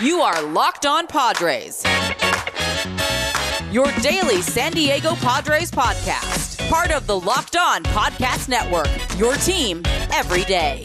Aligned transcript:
You 0.00 0.20
are 0.20 0.42
Locked 0.42 0.84
On 0.84 1.06
Padres. 1.06 1.82
Your 3.72 3.90
daily 4.02 4.42
San 4.42 4.72
Diego 4.72 5.14
Padres 5.14 5.70
podcast. 5.70 6.68
Part 6.68 6.90
of 6.90 7.06
the 7.06 7.18
Locked 7.18 7.56
On 7.56 7.82
Podcast 7.82 8.50
Network. 8.50 8.88
Your 9.18 9.34
team 9.36 9.80
every 10.12 10.44
day. 10.44 10.82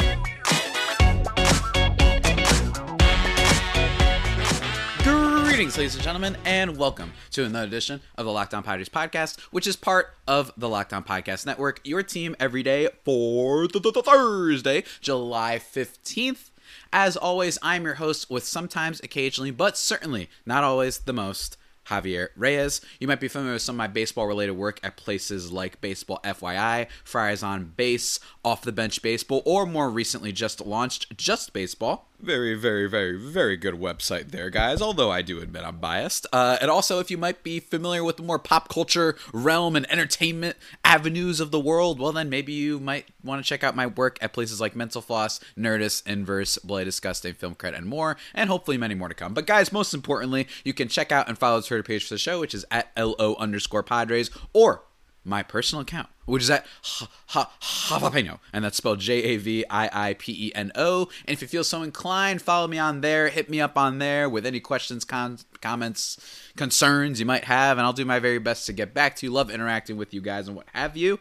Greetings, 5.03 5.77
ladies 5.77 5.95
and 5.95 6.03
gentlemen, 6.03 6.37
and 6.45 6.77
welcome 6.77 7.11
to 7.31 7.43
another 7.43 7.67
edition 7.67 7.99
of 8.17 8.25
the 8.25 8.31
Locked 8.31 8.53
On 8.53 8.63
Padres 8.63 8.87
podcast, 8.87 9.39
which 9.51 9.67
is 9.67 9.75
part 9.75 10.15
of 10.25 10.53
the 10.55 10.69
Locked 10.69 10.93
On 10.93 11.03
Podcast 11.03 11.45
Network, 11.45 11.81
your 11.83 12.01
team 12.01 12.33
every 12.39 12.63
day 12.63 12.87
for 13.03 13.67
th- 13.67 13.83
th- 13.83 14.05
Thursday, 14.05 14.85
July 15.01 15.59
15th. 15.59 16.50
As 16.93 17.15
always, 17.15 17.57
I'm 17.61 17.85
your 17.85 17.95
host 17.95 18.29
with 18.29 18.43
sometimes, 18.43 18.99
occasionally, 18.99 19.51
but 19.51 19.77
certainly 19.77 20.29
not 20.45 20.65
always 20.65 20.99
the 20.99 21.13
most, 21.13 21.55
Javier 21.87 22.29
Reyes. 22.35 22.81
You 22.99 23.07
might 23.07 23.21
be 23.21 23.29
familiar 23.29 23.53
with 23.53 23.61
some 23.61 23.75
of 23.75 23.77
my 23.77 23.87
baseball 23.87 24.27
related 24.27 24.53
work 24.53 24.79
at 24.83 24.97
places 24.97 25.53
like 25.53 25.79
Baseball 25.79 26.19
FYI, 26.23 26.87
Friars 27.05 27.43
on 27.43 27.73
Base, 27.77 28.19
Off 28.43 28.63
the 28.63 28.73
Bench 28.73 29.01
Baseball, 29.01 29.41
or 29.45 29.65
more 29.65 29.89
recently 29.89 30.33
just 30.33 30.65
launched 30.65 31.17
Just 31.17 31.53
Baseball. 31.53 32.10
Very, 32.21 32.53
very, 32.53 32.87
very, 32.87 33.17
very 33.17 33.57
good 33.57 33.73
website 33.73 34.29
there, 34.29 34.51
guys. 34.51 34.79
Although 34.79 35.09
I 35.09 35.23
do 35.23 35.41
admit 35.41 35.63
I'm 35.63 35.77
biased. 35.77 36.27
Uh, 36.31 36.55
and 36.61 36.69
also, 36.69 36.99
if 36.99 37.09
you 37.09 37.17
might 37.17 37.41
be 37.41 37.59
familiar 37.59 38.03
with 38.03 38.17
the 38.17 38.23
more 38.23 38.37
pop 38.37 38.69
culture 38.69 39.15
realm 39.33 39.75
and 39.75 39.91
entertainment 39.91 40.55
avenues 40.85 41.39
of 41.39 41.49
the 41.49 41.59
world, 41.59 41.99
well, 41.99 42.11
then 42.11 42.29
maybe 42.29 42.53
you 42.53 42.79
might 42.79 43.07
want 43.23 43.43
to 43.43 43.47
check 43.47 43.63
out 43.63 43.75
my 43.75 43.87
work 43.87 44.19
at 44.21 44.33
places 44.33 44.61
like 44.61 44.75
Mental 44.75 45.01
Floss, 45.01 45.39
Nerdist, 45.57 46.05
Inverse, 46.05 46.59
Bloody 46.59 46.85
Disgusting, 46.85 47.33
Film 47.33 47.55
Credit, 47.55 47.77
and 47.77 47.87
more, 47.87 48.17
and 48.35 48.51
hopefully 48.51 48.77
many 48.77 48.93
more 48.93 49.09
to 49.09 49.15
come. 49.15 49.33
But 49.33 49.47
guys, 49.47 49.71
most 49.71 49.91
importantly, 49.91 50.47
you 50.63 50.73
can 50.73 50.89
check 50.89 51.11
out 51.11 51.27
and 51.27 51.39
follow 51.39 51.59
the 51.59 51.65
Twitter 51.65 51.81
page 51.81 52.07
for 52.07 52.13
the 52.13 52.19
show, 52.19 52.39
which 52.39 52.53
is 52.53 52.65
at 52.69 52.91
lo 52.95 53.35
underscore 53.39 53.81
Padres, 53.81 54.29
or 54.53 54.83
my 55.23 55.43
personal 55.43 55.81
account, 55.81 56.09
which 56.25 56.43
is 56.43 56.49
at 56.49 56.65
ha, 56.81 57.09
ha, 57.27 57.51
Javapeno, 57.61 58.39
and 58.51 58.63
that's 58.63 58.77
spelled 58.77 58.99
J 58.99 59.23
A 59.23 59.37
V 59.37 59.65
I 59.69 60.09
I 60.09 60.13
P 60.15 60.47
E 60.47 60.51
N 60.55 60.71
O. 60.75 61.09
And 61.25 61.33
if 61.33 61.41
you 61.41 61.47
feel 61.47 61.63
so 61.63 61.83
inclined, 61.83 62.41
follow 62.41 62.67
me 62.67 62.77
on 62.77 63.01
there, 63.01 63.29
hit 63.29 63.49
me 63.49 63.61
up 63.61 63.77
on 63.77 63.99
there 63.99 64.29
with 64.29 64.45
any 64.45 64.59
questions, 64.59 65.05
con- 65.05 65.39
comments, 65.61 66.19
concerns 66.55 67.19
you 67.19 67.25
might 67.25 67.45
have, 67.45 67.77
and 67.77 67.85
I'll 67.85 67.93
do 67.93 68.05
my 68.05 68.19
very 68.19 68.39
best 68.39 68.65
to 68.65 68.73
get 68.73 68.93
back 68.93 69.15
to 69.17 69.25
you. 69.25 69.31
Love 69.31 69.51
interacting 69.51 69.97
with 69.97 70.13
you 70.13 70.21
guys 70.21 70.47
and 70.47 70.55
what 70.55 70.67
have 70.73 70.97
you. 70.97 71.19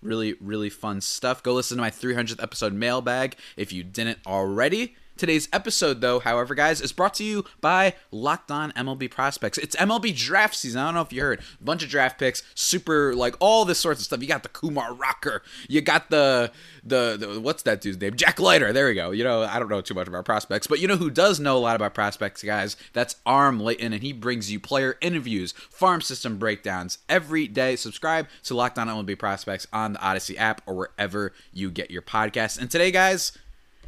Really, 0.00 0.34
really 0.40 0.70
fun 0.70 1.00
stuff. 1.00 1.42
Go 1.42 1.54
listen 1.54 1.78
to 1.78 1.80
my 1.80 1.90
300th 1.90 2.42
episode 2.42 2.74
mailbag 2.74 3.36
if 3.56 3.72
you 3.72 3.82
didn't 3.82 4.18
already. 4.26 4.96
Today's 5.16 5.48
episode, 5.52 6.00
though, 6.00 6.18
however, 6.18 6.56
guys, 6.56 6.80
is 6.80 6.92
brought 6.92 7.14
to 7.14 7.24
you 7.24 7.44
by 7.60 7.94
Locked 8.10 8.50
On 8.50 8.72
MLB 8.72 9.08
Prospects. 9.08 9.58
It's 9.58 9.76
MLB 9.76 10.16
draft 10.16 10.56
season. 10.56 10.80
I 10.80 10.86
don't 10.86 10.94
know 10.94 11.02
if 11.02 11.12
you 11.12 11.22
heard. 11.22 11.38
A 11.60 11.64
bunch 11.64 11.84
of 11.84 11.88
draft 11.88 12.18
picks, 12.18 12.42
super 12.56 13.14
like 13.14 13.36
all 13.38 13.64
this 13.64 13.78
sorts 13.78 14.00
of 14.00 14.06
stuff. 14.06 14.20
You 14.22 14.26
got 14.26 14.42
the 14.42 14.48
Kumar 14.48 14.92
Rocker. 14.92 15.42
You 15.68 15.80
got 15.82 16.10
the 16.10 16.50
the, 16.82 17.16
the 17.16 17.40
what's 17.40 17.62
that 17.62 17.80
dude's 17.80 18.00
name? 18.00 18.16
Jack 18.16 18.40
Leiter. 18.40 18.72
There 18.72 18.86
we 18.88 18.94
go. 18.94 19.12
You 19.12 19.22
know, 19.22 19.42
I 19.42 19.60
don't 19.60 19.68
know 19.68 19.80
too 19.80 19.94
much 19.94 20.08
about 20.08 20.24
prospects, 20.24 20.66
but 20.66 20.80
you 20.80 20.88
know 20.88 20.96
who 20.96 21.10
does 21.10 21.38
know 21.38 21.56
a 21.56 21.60
lot 21.60 21.76
about 21.76 21.94
prospects, 21.94 22.42
guys? 22.42 22.76
That's 22.92 23.14
Arm 23.24 23.60
Layton, 23.60 23.92
and 23.92 24.02
he 24.02 24.12
brings 24.12 24.50
you 24.50 24.58
player 24.58 24.96
interviews, 25.00 25.52
farm 25.52 26.00
system 26.00 26.38
breakdowns 26.38 26.98
every 27.08 27.46
day. 27.46 27.76
Subscribe 27.76 28.26
to 28.42 28.54
Locked 28.54 28.80
On 28.80 28.88
MLB 28.88 29.16
Prospects 29.16 29.68
on 29.72 29.92
the 29.92 30.00
Audacy 30.00 30.36
app 30.36 30.60
or 30.66 30.74
wherever 30.74 31.32
you 31.52 31.70
get 31.70 31.92
your 31.92 32.02
podcasts. 32.02 32.58
And 32.58 32.68
today, 32.68 32.90
guys 32.90 33.30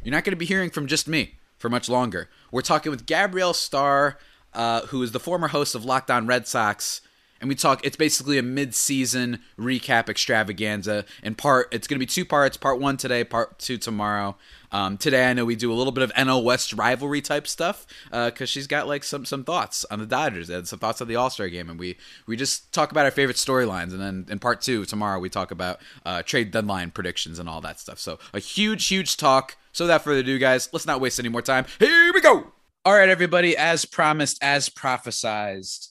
you're 0.07 0.13
not 0.13 0.23
going 0.23 0.31
to 0.31 0.37
be 0.37 0.45
hearing 0.45 0.69
from 0.69 0.87
just 0.87 1.05
me 1.05 1.35
for 1.57 1.67
much 1.67 1.89
longer. 1.89 2.29
We're 2.49 2.61
talking 2.61 2.91
with 2.91 3.05
Gabrielle 3.05 3.53
Starr, 3.53 4.17
uh, 4.53 4.83
who 4.83 5.03
is 5.03 5.11
the 5.11 5.19
former 5.19 5.49
host 5.49 5.75
of 5.75 5.83
Locked 5.83 6.09
On 6.09 6.25
Red 6.25 6.47
Sox. 6.47 7.01
And 7.41 7.49
we 7.49 7.55
talk, 7.55 7.85
it's 7.85 7.97
basically 7.97 8.37
a 8.37 8.41
mid 8.41 8.73
season 8.73 9.41
recap 9.59 10.07
extravaganza. 10.07 11.03
In 11.23 11.35
part, 11.35 11.67
it's 11.73 11.89
going 11.89 11.97
to 11.97 11.99
be 11.99 12.05
two 12.05 12.23
parts 12.23 12.55
part 12.55 12.79
one 12.79 12.95
today, 12.95 13.25
part 13.25 13.59
two 13.59 13.77
tomorrow. 13.77 14.37
Um, 14.71 14.97
today, 14.97 15.29
I 15.29 15.33
know 15.33 15.43
we 15.43 15.57
do 15.57 15.73
a 15.73 15.75
little 15.75 15.91
bit 15.91 16.03
of 16.03 16.13
NL 16.13 16.41
West 16.41 16.71
rivalry 16.71 17.19
type 17.19 17.45
stuff 17.45 17.85
because 18.05 18.41
uh, 18.41 18.45
she's 18.45 18.65
got 18.65 18.87
like 18.87 19.03
some 19.03 19.25
some 19.25 19.43
thoughts 19.43 19.85
on 19.91 19.99
the 19.99 20.05
Dodgers 20.05 20.49
and 20.49 20.65
some 20.65 20.79
thoughts 20.79 21.01
on 21.01 21.09
the 21.09 21.17
All 21.17 21.29
Star 21.29 21.49
game, 21.49 21.69
and 21.69 21.77
we 21.77 21.97
we 22.25 22.37
just 22.37 22.71
talk 22.71 22.91
about 22.91 23.03
our 23.03 23.11
favorite 23.11 23.37
storylines. 23.37 23.91
And 23.91 24.01
then 24.01 24.25
in 24.29 24.39
part 24.39 24.61
two 24.61 24.85
tomorrow, 24.85 25.19
we 25.19 25.29
talk 25.29 25.51
about 25.51 25.81
uh, 26.05 26.23
trade 26.23 26.51
deadline 26.51 26.91
predictions 26.91 27.39
and 27.39 27.49
all 27.49 27.59
that 27.59 27.77
stuff. 27.79 27.99
So 27.99 28.19
a 28.33 28.39
huge, 28.39 28.87
huge 28.87 29.17
talk. 29.17 29.57
So 29.77 29.85
without 29.85 30.03
further 30.03 30.21
ado, 30.21 30.39
guys, 30.39 30.69
let's 30.73 30.87
not 30.87 31.01
waste 31.01 31.19
any 31.19 31.29
more 31.29 31.43
time. 31.43 31.65
Here 31.77 32.11
we 32.11 32.19
go. 32.19 32.51
All 32.83 32.93
right, 32.95 33.09
everybody, 33.09 33.55
as 33.55 33.85
promised, 33.85 34.39
as 34.41 34.69
prophesized, 34.69 35.89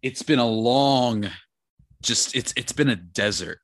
it's 0.00 0.22
been 0.22 0.38
a 0.38 0.46
long, 0.46 1.28
just 2.00 2.34
it's 2.34 2.54
it's 2.56 2.72
been 2.72 2.88
a 2.88 2.96
desert 2.96 3.58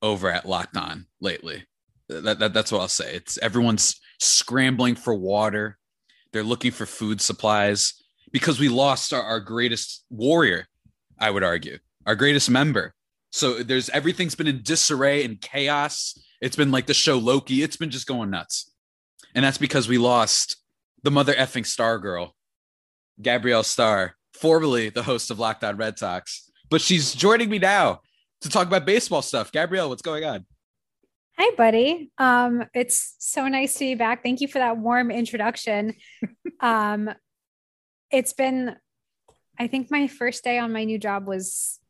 over 0.00 0.30
at 0.30 0.48
Locked 0.48 0.78
On 0.78 1.04
lately. 1.20 1.66
That, 2.08 2.38
that 2.38 2.54
that's 2.54 2.72
what 2.72 2.80
I'll 2.80 2.88
say. 2.88 3.14
It's 3.14 3.36
everyone's 3.42 4.00
scrambling 4.18 4.94
for 4.94 5.14
water. 5.14 5.76
They're 6.32 6.42
looking 6.42 6.70
for 6.70 6.86
food 6.86 7.20
supplies 7.20 7.92
because 8.32 8.58
we 8.58 8.70
lost 8.70 9.12
our, 9.12 9.22
our 9.22 9.40
greatest 9.40 10.06
warrior. 10.08 10.68
I 11.18 11.28
would 11.28 11.44
argue 11.44 11.80
our 12.06 12.14
greatest 12.14 12.48
member. 12.48 12.94
So 13.30 13.62
there's 13.62 13.90
everything's 13.90 14.36
been 14.36 14.48
in 14.48 14.62
disarray 14.62 15.22
and 15.22 15.38
chaos. 15.38 16.18
It's 16.40 16.56
been 16.56 16.70
like 16.70 16.86
the 16.86 16.94
show 16.94 17.18
Loki. 17.18 17.62
It's 17.62 17.76
been 17.76 17.90
just 17.90 18.06
going 18.06 18.30
nuts. 18.30 18.71
And 19.34 19.44
that's 19.44 19.58
because 19.58 19.88
we 19.88 19.98
lost 19.98 20.56
the 21.02 21.10
mother 21.10 21.32
effing 21.34 21.66
star 21.66 21.98
girl, 21.98 22.34
Gabrielle 23.20 23.62
Starr, 23.62 24.14
formerly 24.34 24.88
the 24.88 25.02
host 25.02 25.30
of 25.30 25.38
Locked 25.38 25.64
On 25.64 25.76
Red 25.76 25.98
Sox. 25.98 26.50
But 26.70 26.80
she's 26.80 27.14
joining 27.14 27.50
me 27.50 27.58
now 27.58 28.00
to 28.42 28.48
talk 28.48 28.66
about 28.66 28.86
baseball 28.86 29.22
stuff. 29.22 29.52
Gabrielle, 29.52 29.88
what's 29.88 30.02
going 30.02 30.24
on? 30.24 30.46
Hi, 31.38 31.54
buddy. 31.56 32.10
Um, 32.18 32.64
it's 32.74 33.16
so 33.18 33.48
nice 33.48 33.74
to 33.74 33.80
be 33.80 33.94
back. 33.94 34.22
Thank 34.22 34.40
you 34.40 34.48
for 34.48 34.58
that 34.58 34.76
warm 34.76 35.10
introduction. 35.10 35.94
um, 36.60 37.10
it's 38.10 38.34
been, 38.34 38.76
I 39.58 39.66
think 39.66 39.90
my 39.90 40.08
first 40.08 40.44
day 40.44 40.58
on 40.58 40.72
my 40.72 40.84
new 40.84 40.98
job 40.98 41.26
was 41.26 41.80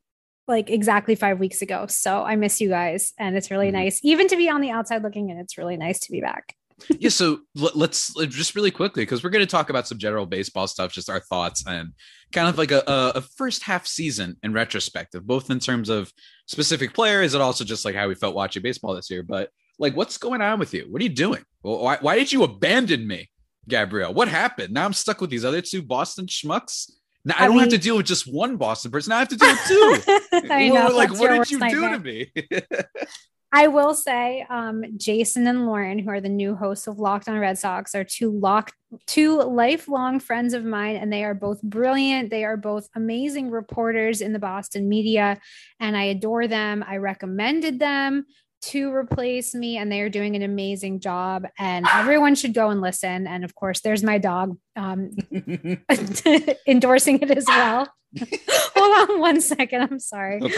like 0.47 0.71
exactly 0.71 1.17
five 1.17 1.41
weeks 1.41 1.61
ago. 1.61 1.87
So 1.89 2.23
I 2.23 2.37
miss 2.37 2.61
you 2.61 2.69
guys, 2.69 3.13
and 3.19 3.37
it's 3.37 3.51
really 3.51 3.69
mm-hmm. 3.69 3.77
nice, 3.77 4.01
even 4.05 4.29
to 4.29 4.37
be 4.37 4.49
on 4.49 4.61
the 4.61 4.71
outside 4.71 5.03
looking 5.03 5.31
in. 5.31 5.39
It's 5.39 5.59
really 5.59 5.77
nice 5.77 5.99
to 6.01 6.13
be 6.13 6.21
back 6.21 6.55
yeah 6.98 7.09
so 7.09 7.38
let's 7.54 8.16
uh, 8.19 8.25
just 8.26 8.54
really 8.54 8.70
quickly 8.70 9.03
because 9.03 9.22
we're 9.22 9.31
going 9.31 9.44
to 9.44 9.50
talk 9.50 9.70
about 9.70 9.87
some 9.87 9.98
general 9.98 10.26
baseball 10.26 10.66
stuff 10.66 10.93
just 10.93 11.10
our 11.10 11.20
thoughts 11.20 11.65
and 11.66 11.93
kind 12.32 12.48
of 12.48 12.59
like 12.59 12.70
a, 12.70 12.82
a 12.87 13.20
first 13.20 13.62
half 13.62 13.87
season 13.87 14.37
in 14.43 14.53
retrospective 14.53 15.26
both 15.26 15.50
in 15.50 15.59
terms 15.59 15.88
of 15.88 16.12
specific 16.47 16.94
players 16.94 17.34
and 17.34 17.43
also 17.43 17.65
just 17.65 17.84
like 17.84 17.94
how 17.94 18.09
we 18.09 18.15
felt 18.15 18.34
watching 18.34 18.62
baseball 18.62 18.94
this 18.94 19.10
year 19.10 19.22
but 19.22 19.50
like 19.78 19.97
what's 19.97 20.19
going 20.19 20.41
on 20.41 20.59
with 20.59 20.72
you 20.75 20.87
what 20.91 21.00
are 21.00 21.04
you 21.04 21.10
doing 21.10 21.43
why, 21.62 21.98
why 22.00 22.16
did 22.16 22.32
you 22.32 22.43
abandon 22.43 23.06
me 23.06 23.28
gabrielle 23.69 24.12
what 24.12 24.28
happened 24.28 24.72
now 24.72 24.84
i'm 24.84 24.93
stuck 24.93 25.20
with 25.20 25.31
these 25.31 25.44
other 25.44 25.60
two 25.60 25.82
boston 25.82 26.26
schmucks 26.26 26.91
now 27.25 27.37
I, 27.38 27.44
I 27.44 27.47
don't 27.47 27.56
mean, 27.56 27.60
have 27.60 27.70
to 27.70 27.78
deal 27.78 27.97
with 27.97 28.06
just 28.06 28.32
one 28.32 28.56
Boston 28.56 28.91
person. 28.91 29.12
I 29.12 29.20
have 29.20 29.28
to 29.28 29.37
deal 29.37 29.53
with 29.53 29.64
two. 29.64 30.49
I 30.50 30.69
know, 30.69 30.88
like, 30.88 31.12
what 31.12 31.31
did 31.31 31.50
you 31.50 31.59
nightmare. 31.59 31.99
do 31.99 31.99
to 31.99 32.03
me? 32.03 32.32
I 33.55 33.67
will 33.67 33.95
say, 33.95 34.47
um, 34.49 34.83
Jason 34.97 35.47
and 35.47 35.67
Lauren, 35.67 35.99
who 35.99 36.09
are 36.09 36.23
the 36.23 36.29
new 36.31 36.55
hosts 36.55 36.87
of 36.87 36.99
Locked 36.99 37.29
On 37.29 37.39
Red 37.39 37.59
Sox, 37.59 37.95
are 37.95 38.05
two 38.05 38.31
lock 38.31 38.73
two 39.07 39.43
lifelong 39.43 40.21
friends 40.21 40.55
of 40.55 40.65
mine, 40.65 40.97
and 40.97 41.13
they 41.13 41.25
are 41.25 41.35
both 41.35 41.61
brilliant. 41.62 42.31
They 42.31 42.45
are 42.45 42.57
both 42.57 42.89
amazing 42.95 43.51
reporters 43.51 44.21
in 44.21 44.33
the 44.33 44.39
Boston 44.39 44.89
media, 44.89 45.39
and 45.81 45.97
I 45.97 46.05
adore 46.05 46.47
them. 46.47 46.83
I 46.87 46.97
recommended 46.97 47.79
them 47.79 48.25
to 48.62 48.93
replace 48.93 49.55
me, 49.55 49.77
and 49.77 49.91
they 49.91 50.01
are 50.01 50.09
doing 50.09 50.37
an 50.37 50.43
amazing 50.43 51.01
job. 51.01 51.47
And 51.59 51.87
everyone 51.93 52.35
should 52.35 52.55
go 52.55 52.71
and 52.71 52.81
listen. 52.81 53.27
And 53.27 53.45
of 53.45 53.55
course, 53.55 53.81
there's 53.81 54.03
my 54.03 54.19
dog 54.19 54.56
um, 54.76 55.11
endorsing 56.67 57.21
it 57.21 57.31
as 57.31 57.47
well. 57.47 57.88
Hold 58.76 59.11
on 59.11 59.21
one 59.21 59.41
second. 59.41 59.82
I'm 59.82 59.99
sorry. 59.99 60.41
No 60.41 60.49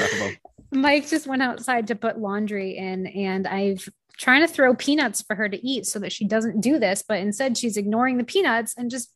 Mike 0.75 1.09
just 1.09 1.27
went 1.27 1.43
outside 1.43 1.87
to 1.89 1.95
put 1.95 2.19
laundry 2.19 2.77
in, 2.77 3.07
and 3.07 3.47
I've 3.47 3.89
trying 4.17 4.47
to 4.47 4.53
throw 4.53 4.75
peanuts 4.75 5.23
for 5.23 5.35
her 5.35 5.49
to 5.49 5.67
eat 5.67 5.87
so 5.87 5.99
that 5.99 6.13
she 6.13 6.27
doesn't 6.27 6.61
do 6.61 6.79
this, 6.79 7.03
but 7.07 7.19
instead 7.19 7.59
she's 7.59 7.77
ignoring 7.77 8.17
the 8.17 8.25
peanuts 8.25 8.75
and 8.77 8.91
just 8.91 9.13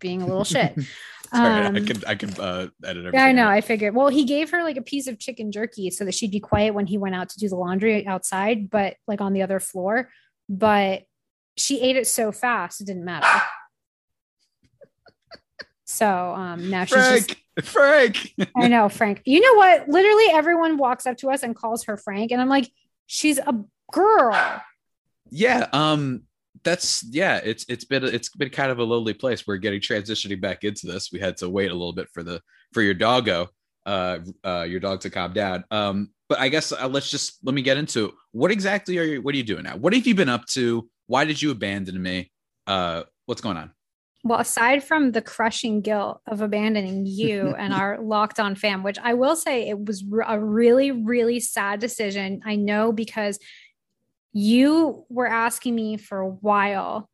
being 0.00 0.22
a 0.22 0.26
little 0.26 0.44
shit. 0.44 0.74
Sorry, 1.32 1.66
um, 1.66 1.76
I 1.76 1.80
can 1.80 2.04
I 2.08 2.14
can 2.16 2.40
uh, 2.40 2.66
edit. 2.84 3.14
Yeah, 3.14 3.24
I 3.24 3.30
know. 3.32 3.48
I 3.48 3.60
figured. 3.60 3.94
Well, 3.94 4.08
he 4.08 4.24
gave 4.24 4.50
her 4.50 4.64
like 4.64 4.76
a 4.76 4.82
piece 4.82 5.06
of 5.06 5.20
chicken 5.20 5.52
jerky 5.52 5.90
so 5.90 6.04
that 6.04 6.14
she'd 6.14 6.32
be 6.32 6.40
quiet 6.40 6.74
when 6.74 6.86
he 6.86 6.98
went 6.98 7.14
out 7.14 7.28
to 7.28 7.38
do 7.38 7.48
the 7.48 7.54
laundry 7.54 8.04
outside, 8.04 8.68
but 8.68 8.96
like 9.06 9.20
on 9.20 9.32
the 9.32 9.42
other 9.42 9.60
floor. 9.60 10.10
But 10.48 11.04
she 11.56 11.80
ate 11.82 11.96
it 11.96 12.08
so 12.08 12.32
fast 12.32 12.80
it 12.80 12.86
didn't 12.86 13.04
matter. 13.04 13.26
So 15.92 16.06
um, 16.06 16.70
now 16.70 16.84
she's 16.84 16.94
just 16.94 17.34
Frank. 17.62 18.34
I 18.56 18.68
know 18.68 18.88
Frank. 18.88 19.22
You 19.24 19.40
know 19.40 19.54
what? 19.54 19.88
Literally 19.88 20.26
everyone 20.32 20.76
walks 20.76 21.06
up 21.06 21.16
to 21.18 21.30
us 21.30 21.42
and 21.42 21.54
calls 21.54 21.84
her 21.84 21.96
Frank, 21.96 22.32
and 22.32 22.40
I'm 22.40 22.48
like, 22.48 22.70
she's 23.06 23.38
a 23.38 23.64
girl. 23.92 24.62
Yeah. 25.30 25.68
Um. 25.72 26.22
that's 26.62 27.02
yeah 27.10 27.40
it's 27.42 27.64
it's 27.70 27.86
been 27.86 28.04
it's 28.04 28.28
been 28.36 28.50
kind 28.50 28.70
of 28.70 28.78
a 28.78 28.84
lonely 28.84 29.14
place 29.14 29.46
we're 29.46 29.56
getting 29.56 29.80
transitioning 29.80 30.38
back 30.38 30.62
into 30.62 30.86
this 30.86 31.10
we 31.10 31.18
had 31.18 31.34
to 31.34 31.48
wait 31.48 31.70
a 31.70 31.74
little 31.74 31.94
bit 31.94 32.06
for 32.12 32.22
the 32.22 32.38
for 32.74 32.82
your 32.82 32.92
doggo 32.92 33.48
uh 33.86 34.18
uh 34.44 34.66
your 34.68 34.78
dog 34.80 35.00
to 35.00 35.08
calm 35.08 35.32
down 35.32 35.64
um 35.70 36.10
but 36.28 36.38
i 36.38 36.50
guess 36.50 36.70
uh, 36.70 36.86
let's 36.86 37.10
just 37.10 37.38
let 37.44 37.54
me 37.54 37.62
get 37.62 37.78
into 37.78 38.06
it. 38.06 38.14
what 38.32 38.50
exactly 38.50 38.98
are 38.98 39.04
you 39.04 39.22
what 39.22 39.34
are 39.34 39.38
you 39.38 39.44
doing 39.44 39.62
now 39.62 39.74
what 39.76 39.94
have 39.94 40.06
you 40.06 40.14
been 40.14 40.28
up 40.28 40.44
to 40.44 40.86
why 41.06 41.24
did 41.24 41.40
you 41.40 41.50
abandon 41.50 42.02
me 42.02 42.30
uh 42.66 43.04
what's 43.24 43.40
going 43.40 43.56
on 43.56 43.70
well, 44.22 44.40
aside 44.40 44.84
from 44.84 45.12
the 45.12 45.22
crushing 45.22 45.80
guilt 45.80 46.20
of 46.26 46.40
abandoning 46.40 47.06
you 47.06 47.54
and 47.58 47.72
our 47.72 47.98
locked 48.00 48.38
on 48.38 48.54
fam, 48.54 48.82
which 48.82 48.98
I 49.02 49.14
will 49.14 49.36
say 49.36 49.68
it 49.68 49.84
was 49.84 50.04
a 50.26 50.38
really, 50.38 50.90
really 50.90 51.40
sad 51.40 51.80
decision. 51.80 52.42
I 52.44 52.56
know 52.56 52.92
because 52.92 53.38
you 54.32 55.04
were 55.08 55.26
asking 55.26 55.74
me 55.74 55.96
for 55.96 56.20
a 56.20 56.28
while 56.28 57.08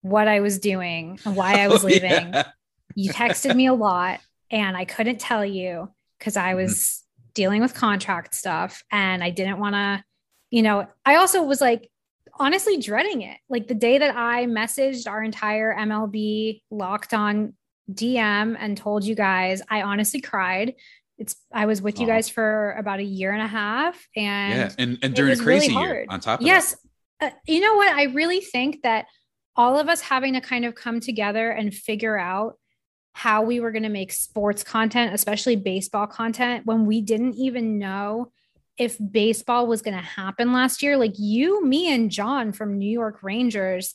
what 0.00 0.28
I 0.28 0.40
was 0.40 0.58
doing 0.58 1.18
and 1.24 1.36
why 1.36 1.60
I 1.60 1.68
was 1.68 1.84
oh, 1.84 1.88
leaving. 1.88 2.32
Yeah. 2.32 2.50
You 2.94 3.12
texted 3.12 3.54
me 3.54 3.66
a 3.66 3.74
lot 3.74 4.20
and 4.50 4.76
I 4.76 4.84
couldn't 4.84 5.20
tell 5.20 5.44
you 5.44 5.90
because 6.18 6.36
I 6.36 6.54
was 6.54 6.72
mm-hmm. 6.72 7.30
dealing 7.34 7.60
with 7.60 7.74
contract 7.74 8.34
stuff 8.34 8.82
and 8.90 9.22
I 9.22 9.30
didn't 9.30 9.58
want 9.58 9.74
to, 9.74 10.04
you 10.50 10.62
know, 10.62 10.86
I 11.04 11.16
also 11.16 11.42
was 11.42 11.60
like, 11.60 11.90
honestly 12.38 12.78
dreading 12.78 13.22
it. 13.22 13.38
Like 13.48 13.68
the 13.68 13.74
day 13.74 13.98
that 13.98 14.16
I 14.16 14.46
messaged 14.46 15.08
our 15.08 15.22
entire 15.22 15.74
MLB 15.74 16.62
locked 16.70 17.14
on 17.14 17.54
DM 17.90 18.56
and 18.58 18.76
told 18.76 19.04
you 19.04 19.14
guys, 19.14 19.62
I 19.68 19.82
honestly 19.82 20.20
cried. 20.20 20.74
It's 21.16 21.36
I 21.52 21.66
was 21.66 21.80
with 21.80 22.00
you 22.00 22.06
guys 22.06 22.28
for 22.28 22.72
about 22.72 22.98
a 22.98 23.04
year 23.04 23.32
and 23.32 23.40
a 23.40 23.46
half, 23.46 24.08
and 24.16 24.58
yeah, 24.58 24.72
and 24.78 24.98
and 25.00 25.14
during 25.14 25.38
a 25.38 25.42
crazy 25.42 25.68
really 25.68 25.86
year 25.86 26.06
on 26.08 26.18
top. 26.18 26.40
of 26.40 26.46
Yes, 26.46 26.74
uh, 27.20 27.30
you 27.46 27.60
know 27.60 27.76
what? 27.76 27.92
I 27.94 28.04
really 28.04 28.40
think 28.40 28.82
that 28.82 29.06
all 29.54 29.78
of 29.78 29.88
us 29.88 30.00
having 30.00 30.32
to 30.34 30.40
kind 30.40 30.64
of 30.64 30.74
come 30.74 30.98
together 30.98 31.50
and 31.50 31.72
figure 31.72 32.18
out 32.18 32.58
how 33.12 33.42
we 33.42 33.60
were 33.60 33.70
going 33.70 33.84
to 33.84 33.88
make 33.88 34.10
sports 34.10 34.64
content, 34.64 35.14
especially 35.14 35.54
baseball 35.54 36.08
content, 36.08 36.66
when 36.66 36.84
we 36.84 37.00
didn't 37.00 37.34
even 37.34 37.78
know 37.78 38.32
if 38.78 38.96
baseball 39.10 39.66
was 39.66 39.82
going 39.82 39.96
to 39.96 40.02
happen 40.02 40.52
last 40.52 40.82
year. 40.82 40.96
Like 40.96 41.14
you, 41.16 41.64
me, 41.64 41.92
and 41.92 42.10
John 42.10 42.52
from 42.52 42.78
New 42.78 42.90
York 42.90 43.22
Rangers. 43.22 43.94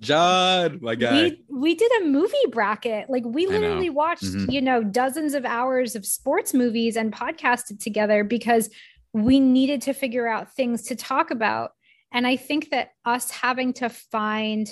John, 0.00 0.78
my 0.82 0.94
guy. 0.94 1.12
We, 1.12 1.44
we 1.48 1.74
did 1.74 1.90
a 2.02 2.06
movie 2.06 2.34
bracket. 2.50 3.08
Like 3.08 3.24
we 3.24 3.46
literally 3.46 3.90
watched, 3.90 4.24
mm-hmm. 4.24 4.50
you 4.50 4.60
know, 4.60 4.82
dozens 4.82 5.34
of 5.34 5.44
hours 5.44 5.94
of 5.94 6.04
sports 6.04 6.52
movies 6.52 6.96
and 6.96 7.12
podcasted 7.12 7.80
together 7.80 8.24
because 8.24 8.70
we 9.12 9.38
needed 9.40 9.82
to 9.82 9.92
figure 9.92 10.26
out 10.26 10.54
things 10.54 10.82
to 10.84 10.96
talk 10.96 11.30
about. 11.30 11.72
And 12.12 12.26
I 12.26 12.36
think 12.36 12.70
that 12.70 12.90
us 13.04 13.30
having 13.30 13.72
to 13.74 13.88
find 13.88 14.68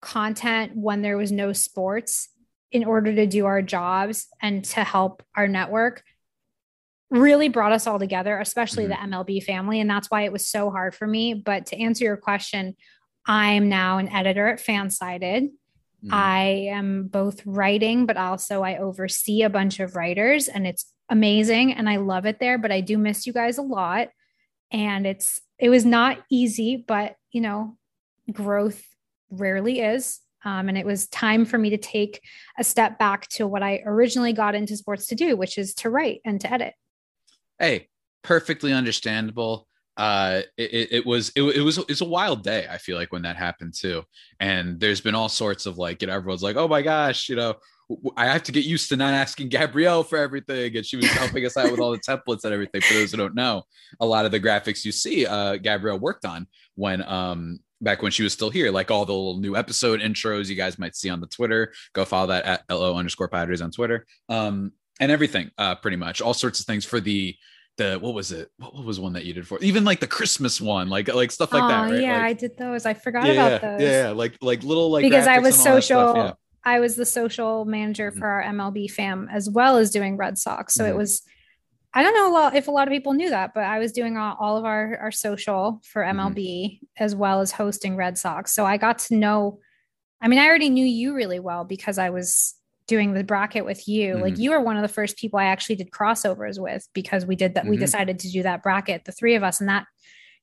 content 0.00 0.72
when 0.74 1.02
there 1.02 1.16
was 1.16 1.32
no 1.32 1.52
sports 1.52 2.28
in 2.72 2.84
order 2.84 3.14
to 3.14 3.26
do 3.26 3.46
our 3.46 3.62
jobs 3.62 4.26
and 4.42 4.64
to 4.64 4.82
help 4.82 5.22
our 5.36 5.46
network 5.46 6.02
really 7.14 7.48
brought 7.48 7.72
us 7.72 7.86
all 7.86 7.98
together, 7.98 8.38
especially 8.38 8.86
mm-hmm. 8.86 9.10
the 9.10 9.16
MLB 9.16 9.42
family. 9.42 9.80
And 9.80 9.88
that's 9.88 10.10
why 10.10 10.22
it 10.22 10.32
was 10.32 10.46
so 10.46 10.70
hard 10.70 10.94
for 10.94 11.06
me. 11.06 11.34
But 11.34 11.66
to 11.66 11.80
answer 11.80 12.04
your 12.04 12.16
question, 12.16 12.76
I'm 13.26 13.68
now 13.68 13.98
an 13.98 14.08
editor 14.08 14.48
at 14.48 14.58
Fansided. 14.58 15.44
Mm-hmm. 15.44 16.12
I 16.12 16.42
am 16.70 17.06
both 17.06 17.44
writing, 17.46 18.06
but 18.06 18.16
also 18.16 18.62
I 18.62 18.78
oversee 18.78 19.42
a 19.42 19.50
bunch 19.50 19.80
of 19.80 19.96
writers, 19.96 20.48
and 20.48 20.66
it's 20.66 20.92
amazing. 21.08 21.72
And 21.72 21.88
I 21.88 21.96
love 21.96 22.26
it 22.26 22.40
there. 22.40 22.58
But 22.58 22.72
I 22.72 22.80
do 22.80 22.98
miss 22.98 23.26
you 23.26 23.32
guys 23.32 23.58
a 23.58 23.62
lot. 23.62 24.08
And 24.70 25.06
it's, 25.06 25.40
it 25.58 25.68
was 25.68 25.84
not 25.84 26.18
easy, 26.30 26.76
but 26.76 27.14
you 27.30 27.40
know, 27.40 27.76
growth 28.32 28.82
rarely 29.30 29.80
is. 29.80 30.20
Um, 30.44 30.68
and 30.68 30.76
it 30.76 30.84
was 30.84 31.06
time 31.08 31.46
for 31.46 31.56
me 31.56 31.70
to 31.70 31.78
take 31.78 32.20
a 32.58 32.64
step 32.64 32.98
back 32.98 33.28
to 33.28 33.46
what 33.46 33.62
I 33.62 33.82
originally 33.86 34.34
got 34.34 34.54
into 34.54 34.76
sports 34.76 35.06
to 35.06 35.14
do, 35.14 35.36
which 35.36 35.56
is 35.56 35.72
to 35.74 35.90
write 35.90 36.20
and 36.24 36.38
to 36.40 36.52
edit 36.52 36.74
hey, 37.58 37.88
perfectly 38.22 38.72
understandable. 38.72 39.66
Uh, 39.96 40.42
it, 40.56 40.88
it 40.90 41.06
was 41.06 41.30
it, 41.36 41.42
it 41.42 41.60
was 41.60 41.78
it's 41.88 42.00
a 42.00 42.04
wild 42.04 42.42
day. 42.42 42.66
I 42.68 42.78
feel 42.78 42.96
like 42.96 43.12
when 43.12 43.22
that 43.22 43.36
happened 43.36 43.74
too, 43.74 44.02
and 44.40 44.80
there's 44.80 45.00
been 45.00 45.14
all 45.14 45.28
sorts 45.28 45.66
of 45.66 45.78
like, 45.78 46.02
you 46.02 46.08
know, 46.08 46.14
everyone's 46.14 46.42
like, 46.42 46.56
oh 46.56 46.66
my 46.66 46.82
gosh, 46.82 47.28
you 47.28 47.36
know, 47.36 47.54
I 48.16 48.26
have 48.26 48.42
to 48.44 48.52
get 48.52 48.64
used 48.64 48.88
to 48.88 48.96
not 48.96 49.14
asking 49.14 49.50
Gabrielle 49.50 50.02
for 50.02 50.18
everything, 50.18 50.76
and 50.76 50.84
she 50.84 50.96
was 50.96 51.06
helping 51.10 51.46
us 51.46 51.56
out 51.56 51.70
with 51.70 51.80
all 51.80 51.92
the 51.92 51.98
templates 51.98 52.44
and 52.44 52.52
everything. 52.52 52.80
For 52.80 52.94
those 52.94 53.12
who 53.12 53.18
don't 53.18 53.36
know, 53.36 53.62
a 54.00 54.06
lot 54.06 54.24
of 54.24 54.32
the 54.32 54.40
graphics 54.40 54.84
you 54.84 54.90
see, 54.90 55.26
uh, 55.26 55.56
Gabrielle 55.56 55.98
worked 55.98 56.24
on 56.24 56.48
when 56.74 57.02
um 57.04 57.60
back 57.80 58.02
when 58.02 58.10
she 58.10 58.22
was 58.22 58.32
still 58.32 58.50
here, 58.50 58.72
like 58.72 58.90
all 58.90 59.04
the 59.04 59.12
little 59.12 59.38
new 59.38 59.54
episode 59.56 60.00
intros 60.00 60.48
you 60.48 60.56
guys 60.56 60.78
might 60.78 60.96
see 60.96 61.10
on 61.10 61.20
the 61.20 61.26
Twitter. 61.26 61.72
Go 61.92 62.04
follow 62.04 62.28
that 62.28 62.44
at 62.44 62.64
lo 62.68 62.96
underscore 62.96 63.28
Padres 63.28 63.60
on 63.60 63.70
Twitter. 63.70 64.06
Um, 64.28 64.72
and 65.00 65.10
everything, 65.10 65.50
uh, 65.58 65.74
pretty 65.76 65.96
much 65.96 66.20
all 66.20 66.34
sorts 66.34 66.60
of 66.60 66.66
things 66.66 66.84
for 66.84 67.00
the 67.00 67.36
the 67.76 67.98
what 68.00 68.14
was 68.14 68.32
it? 68.32 68.50
What, 68.58 68.74
what 68.74 68.84
was 68.84 69.00
one 69.00 69.14
that 69.14 69.24
you 69.24 69.32
did 69.34 69.46
for? 69.46 69.58
Even 69.60 69.84
like 69.84 70.00
the 70.00 70.06
Christmas 70.06 70.60
one, 70.60 70.88
like 70.88 71.12
like 71.12 71.32
stuff 71.32 71.52
like 71.52 71.62
oh, 71.62 71.68
that. 71.68 71.90
Right? 71.90 72.00
Yeah, 72.00 72.16
like, 72.16 72.22
I 72.22 72.32
did 72.34 72.56
those. 72.56 72.86
I 72.86 72.94
forgot 72.94 73.26
yeah, 73.26 73.32
about 73.32 73.60
those. 73.60 73.82
Yeah, 73.82 74.10
like 74.10 74.36
like 74.40 74.62
little 74.62 74.90
like 74.90 75.02
because 75.02 75.26
I 75.26 75.38
was 75.38 75.60
social. 75.60 76.16
Yeah. 76.16 76.32
I 76.64 76.80
was 76.80 76.96
the 76.96 77.04
social 77.04 77.64
manager 77.64 78.10
mm-hmm. 78.10 78.20
for 78.20 78.26
our 78.26 78.42
MLB 78.42 78.90
fam 78.90 79.28
as 79.30 79.50
well 79.50 79.76
as 79.76 79.90
doing 79.90 80.16
Red 80.16 80.38
Sox. 80.38 80.74
So 80.74 80.84
mm-hmm. 80.84 80.92
it 80.92 80.96
was. 80.96 81.22
I 81.96 82.02
don't 82.02 82.14
know 82.14 82.50
if 82.52 82.66
a 82.66 82.72
lot 82.72 82.88
of 82.88 82.92
people 82.92 83.12
knew 83.12 83.30
that, 83.30 83.54
but 83.54 83.62
I 83.62 83.78
was 83.78 83.92
doing 83.92 84.16
all, 84.16 84.36
all 84.40 84.56
of 84.56 84.64
our 84.64 84.98
our 85.00 85.12
social 85.12 85.80
for 85.84 86.02
MLB 86.02 86.34
mm-hmm. 86.36 86.84
as 86.96 87.14
well 87.14 87.40
as 87.40 87.52
hosting 87.52 87.96
Red 87.96 88.18
Sox. 88.18 88.52
So 88.52 88.64
I 88.64 88.76
got 88.76 88.98
to 89.00 89.16
know. 89.16 89.60
I 90.20 90.28
mean, 90.28 90.38
I 90.38 90.46
already 90.46 90.70
knew 90.70 90.86
you 90.86 91.14
really 91.14 91.38
well 91.38 91.64
because 91.64 91.98
I 91.98 92.10
was 92.10 92.54
doing 92.86 93.14
the 93.14 93.24
bracket 93.24 93.64
with 93.64 93.88
you, 93.88 94.14
mm-hmm. 94.14 94.22
like 94.22 94.38
you 94.38 94.50
were 94.50 94.60
one 94.60 94.76
of 94.76 94.82
the 94.82 94.88
first 94.88 95.16
people 95.16 95.38
I 95.38 95.46
actually 95.46 95.76
did 95.76 95.90
crossovers 95.90 96.60
with 96.60 96.86
because 96.92 97.26
we 97.26 97.36
did 97.36 97.54
that. 97.54 97.62
Mm-hmm. 97.62 97.70
We 97.70 97.76
decided 97.76 98.18
to 98.20 98.30
do 98.30 98.42
that 98.42 98.62
bracket, 98.62 99.04
the 99.04 99.12
three 99.12 99.34
of 99.34 99.42
us, 99.42 99.60
and 99.60 99.68
that 99.68 99.86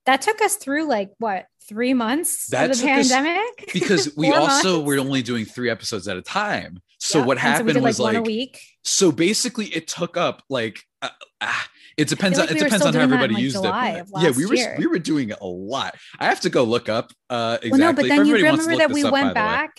that 0.06 0.22
took 0.22 0.42
us 0.42 0.56
through 0.56 0.88
like 0.88 1.12
what 1.20 1.46
three 1.68 1.94
months 1.94 2.48
that 2.48 2.72
of 2.72 2.78
the 2.78 2.84
pandemic 2.84 3.70
because 3.74 4.16
we 4.18 4.32
also 4.32 4.78
months. 4.78 4.88
were 4.88 4.98
only 4.98 5.22
doing 5.22 5.46
three 5.46 5.70
episodes 5.70 6.08
at 6.08 6.18
a 6.18 6.22
time. 6.22 6.80
So 6.98 7.20
yep. 7.20 7.28
what 7.28 7.38
happened 7.38 7.70
so 7.70 7.74
did, 7.74 7.84
was 7.84 8.00
like, 8.00 8.14
like, 8.16 8.22
a 8.22 8.22
week. 8.22 8.60
So 8.84 9.12
basically, 9.12 9.68
it 9.68 9.88
took 9.88 10.18
up 10.18 10.44
like. 10.50 10.82
Uh, 11.02 11.10
uh, 11.40 11.54
it 11.98 12.08
depends 12.08 12.40
on 12.40 12.46
like 12.46 12.56
it 12.56 12.64
depends 12.64 12.86
on 12.86 12.94
how 12.94 13.02
everybody 13.02 13.34
like 13.34 13.44
used 13.44 13.58
July 13.58 13.90
it. 13.90 14.08
Yeah, 14.18 14.32
we 14.32 14.46
were 14.46 14.56
year. 14.56 14.76
we 14.78 14.88
were 14.88 14.98
doing 14.98 15.30
it 15.30 15.38
a 15.42 15.46
lot. 15.46 15.96
I 16.20 16.26
have 16.26 16.40
to 16.42 16.50
go 16.50 16.64
look 16.64 16.90
up 16.90 17.12
uh 17.30 17.58
exactly. 17.62 17.72
Well, 17.72 17.80
no, 17.80 17.94
but 17.94 18.08
then 18.08 18.26
you 18.26 18.36
remember 18.36 18.78
that 18.78 18.92
we 18.92 19.04
up, 19.04 19.12
went 19.12 19.34
back 19.34 19.72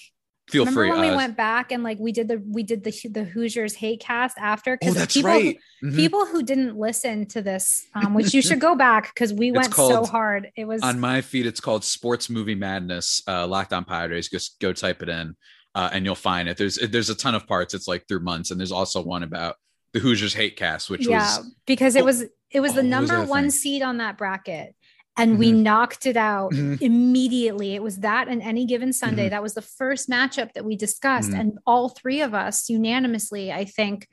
feel 0.53 0.65
Remember 0.65 0.83
free. 0.83 0.91
when 0.91 0.99
uh, 0.99 1.11
we 1.11 1.17
went 1.17 1.37
back 1.37 1.73
and 1.73 1.83
like 1.83 1.99
we 1.99 2.13
did 2.13 2.29
the 2.29 2.43
we 2.47 2.63
did 2.63 2.85
the 2.85 2.93
the 3.11 3.25
Hoosiers 3.25 3.75
hate 3.75 4.01
cast 4.01 4.37
after 4.39 4.77
because 4.77 4.97
oh, 4.97 5.07
people 5.07 5.31
right. 5.31 5.59
Mm-hmm. 5.83 5.97
people 5.97 6.27
who 6.27 6.43
didn't 6.43 6.77
listen 6.77 7.27
to 7.29 7.43
this, 7.43 7.87
um, 7.95 8.15
which 8.15 8.35
you 8.35 8.43
should 8.43 8.61
go 8.61 8.75
back 8.77 9.15
because 9.15 9.33
we 9.33 9.51
went 9.51 9.73
called, 9.73 9.93
so 9.93 10.05
hard. 10.05 10.51
It 10.55 10.67
was 10.67 10.83
on 10.83 11.01
my 11.01 11.23
feed. 11.23 11.47
It's 11.47 11.61
called 11.61 11.85
Sports 11.85 12.29
Movie 12.29 12.55
Madness. 12.55 13.23
Uh, 13.27 13.47
Locked 13.47 13.73
On 13.73 13.85
Padres. 13.85 14.29
Just 14.29 14.61
go 14.61 14.73
type 14.73 15.03
it 15.03 15.09
in, 15.09 15.35
uh, 15.75 15.89
and 15.93 16.05
you'll 16.05 16.15
find 16.15 16.49
it. 16.49 16.59
There's 16.59 16.77
there's 16.77 17.11
a 17.11 17.15
ton 17.15 17.35
of 17.35 17.47
parts. 17.47 17.73
It's 17.73 17.89
like 17.89 18.07
through 18.07 18.21
months, 18.21 18.51
and 18.51 18.61
there's 18.61 18.73
also 18.73 19.03
one 19.03 19.23
about 19.23 19.57
the 19.93 20.01
Hoosiers 20.01 20.35
hate 20.35 20.57
cast, 20.57 20.91
which 20.91 21.09
yeah, 21.09 21.39
was 21.39 21.55
because 21.67 21.97
it 21.97 22.05
was 22.05 22.25
it 22.51 22.61
was 22.61 22.73
oh, 22.73 22.77
the 22.77 22.83
number 22.83 23.25
one 23.25 23.51
seed 23.51 23.83
on 23.83 23.97
that 23.97 24.19
bracket 24.19 24.75
and 25.17 25.33
mm-hmm. 25.33 25.41
we 25.41 25.53
knocked 25.53 26.07
it 26.07 26.17
out 26.17 26.53
mm-hmm. 26.53 26.83
immediately. 26.83 27.75
It 27.75 27.83
was 27.83 27.99
that 27.99 28.29
and 28.29 28.43
any 28.43 28.65
given 28.65 28.93
Sunday. 28.93 29.25
Mm-hmm. 29.25 29.31
That 29.31 29.43
was 29.43 29.55
the 29.55 29.63
first 29.63 30.09
matchup 30.09 30.53
that 30.55 30.65
we 30.65 30.77
discussed, 30.77 31.31
mm-hmm. 31.31 31.41
and 31.41 31.59
all 31.67 31.91
three 31.91 32.21
of 32.21 32.35
us 32.35 32.69
unanimously, 32.69 33.53
I 33.53 33.65
think, 33.65 34.09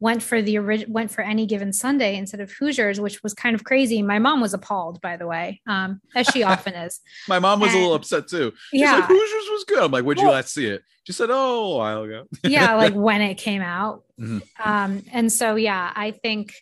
went 0.00 0.22
for 0.22 0.40
the 0.40 0.56
original 0.58 0.92
went 0.92 1.10
for 1.10 1.22
any 1.22 1.44
given 1.46 1.72
Sunday 1.72 2.16
instead 2.16 2.40
of 2.40 2.52
Hoosiers, 2.52 3.00
which 3.00 3.22
was 3.22 3.34
kind 3.34 3.54
of 3.54 3.64
crazy. 3.64 4.02
My 4.02 4.18
mom 4.18 4.40
was 4.40 4.54
appalled, 4.54 5.00
by 5.00 5.16
the 5.16 5.26
way, 5.26 5.60
um, 5.66 6.00
as 6.14 6.26
she 6.28 6.42
often 6.44 6.74
is. 6.74 7.00
My 7.28 7.38
mom 7.38 7.60
was 7.60 7.70
and, 7.70 7.78
a 7.78 7.80
little 7.80 7.96
upset 7.96 8.28
too. 8.28 8.52
She's 8.70 8.82
yeah, 8.82 8.94
like, 8.94 9.04
Hoosiers 9.04 9.48
was 9.50 9.64
good. 9.64 9.82
I'm 9.82 9.90
like, 9.90 10.04
when'd 10.04 10.18
well, 10.18 10.28
you 10.28 10.32
last 10.32 10.54
see 10.54 10.66
it? 10.66 10.82
She 11.04 11.12
said, 11.12 11.30
oh, 11.30 11.72
a 11.72 11.76
while 11.78 12.02
ago. 12.02 12.24
yeah, 12.44 12.74
like 12.74 12.92
when 12.94 13.20
it 13.22 13.36
came 13.36 13.62
out. 13.62 14.04
Mm-hmm. 14.20 14.38
Um, 14.62 15.02
and 15.12 15.32
so 15.32 15.56
yeah, 15.56 15.92
I 15.94 16.12
think 16.12 16.54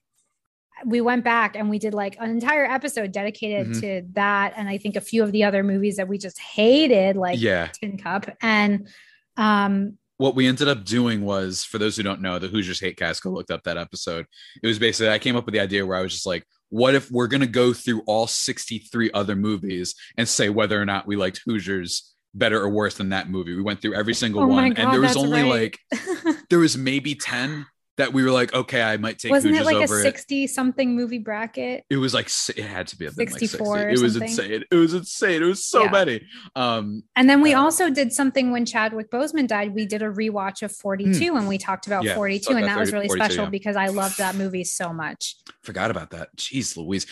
we 0.85 1.01
went 1.01 1.25
back 1.25 1.57
and 1.57 1.71
we 1.71 1.79
did 1.79 1.95
like 1.95 2.17
an 2.21 2.31
entire 2.31 2.65
episode 2.65 3.13
dedicated 3.13 3.69
mm-hmm. 3.69 3.81
to 3.81 4.03
that 4.13 4.53
and 4.57 4.69
i 4.69 4.77
think 4.77 4.97
a 4.97 5.01
few 5.01 5.23
of 5.23 5.33
the 5.33 5.45
other 5.45 5.63
movies 5.63 5.97
that 5.97 6.09
we 6.09 6.19
just 6.19 6.39
hated 6.39 7.17
like 7.17 7.41
yeah 7.41 7.69
tin 7.69 7.97
cup 7.97 8.29
and 8.43 8.89
um 9.37 9.97
what 10.19 10.35
we 10.35 10.47
ended 10.47 10.69
up 10.69 10.85
doing 10.85 11.23
was 11.23 11.63
for 11.65 11.79
those 11.79 11.97
who 11.97 12.03
don't 12.03 12.21
know 12.21 12.39
the 12.39 12.49
hoosiers 12.49 12.81
hate 12.81 12.97
cast 12.97 13.23
go 13.23 13.31
looked 13.31 13.51
up 13.51 13.63
that 13.63 13.79
episode 13.79 14.27
it 14.63 14.67
was 14.67 14.79
basically 14.79 15.11
i 15.11 15.19
came 15.19 15.37
up 15.37 15.47
with 15.47 15.55
the 15.55 15.61
idea 15.61 15.85
where 15.85 15.97
i 15.97 16.03
was 16.03 16.13
just 16.13 16.27
like 16.27 16.45
what 16.69 16.95
if 16.95 17.11
we're 17.11 17.29
going 17.29 17.41
to 17.41 17.47
go 17.47 17.73
through 17.73 18.03
all 18.07 18.27
63 18.27 19.11
other 19.13 19.37
movies 19.37 19.95
and 20.17 20.29
say 20.29 20.49
whether 20.49 20.81
or 20.81 20.85
not 20.85 21.07
we 21.07 21.17
liked 21.17 21.41
hoosiers 21.47 22.13
better 22.35 22.61
or 22.61 22.69
worse 22.69 22.97
than 22.97 23.11
that 23.11 23.31
movie 23.31 23.55
we 23.55 23.63
went 23.63 23.81
through 23.81 23.95
every 23.95 24.15
single 24.15 24.43
oh 24.43 24.47
one 24.47 24.71
God, 24.71 24.79
and 24.79 24.93
there 24.93 25.01
was 25.01 25.17
only 25.17 25.43
right. 25.43 25.79
like 25.89 26.37
there 26.51 26.59
was 26.59 26.77
maybe 26.77 27.15
10 27.15 27.67
that 27.97 28.13
we 28.13 28.23
were 28.23 28.31
like, 28.31 28.53
okay, 28.55 28.83
I 28.83 28.97
might 28.99 29.19
take. 29.19 29.31
Wasn't 29.31 29.55
Hooges 29.55 29.63
it 29.63 29.65
like 29.73 29.81
a 29.81 29.85
over 29.85 29.99
it. 30.01 30.03
sixty-something 30.03 30.95
movie 30.95 31.19
bracket? 31.19 31.85
It 31.91 31.97
was 31.97 32.13
like 32.15 32.27
it 32.57 32.65
had 32.65 32.87
to 32.89 32.97
be 32.97 33.07
a 33.07 33.11
thing 33.11 33.27
like 33.31 33.39
64 33.39 33.77
60. 33.79 33.87
or 33.87 33.89
It 33.89 34.01
was 34.03 34.13
something. 34.13 34.29
insane. 34.29 34.65
It 34.71 34.75
was 34.75 34.95
insane. 34.95 35.43
It 35.43 35.47
was 35.47 35.67
so 35.67 35.85
Yeah. 35.85 35.91
many. 35.91 36.21
Um, 36.55 37.03
And 37.17 37.29
then 37.31 37.41
we 37.41 37.55
Uh, 37.55 37.61
also 37.63 37.89
did 37.91 38.13
something 38.13 38.53
when 38.53 38.67
Chadwick 38.67 39.11
Boseman 39.11 39.47
died. 39.49 39.75
We 39.75 39.87
did 39.87 40.03
a 40.03 40.11
rewatch 40.11 40.63
of 40.63 40.73
42 40.77 41.37
and 41.37 41.49
we 41.49 41.59
talked 41.59 41.87
about. 41.87 42.05
Yeah, 42.05 42.15
42. 42.15 42.45
talked 42.45 42.57
And 42.57 42.65
about 42.65 42.75
that 42.75 42.81
was 42.81 42.93
really 42.93 43.07
42, 43.09 43.25
special 43.25 43.45
yeah. 43.45 43.51
because 43.51 43.77
I 43.77 43.87
loved 43.89 44.19
that 44.19 44.35
movie 44.35 44.65
so 44.65 44.93
much. 44.93 45.37
forgot 45.63 45.91
about 45.91 46.11
that. 46.11 46.29
Jeez, 46.37 46.77
Louise. 46.77 47.07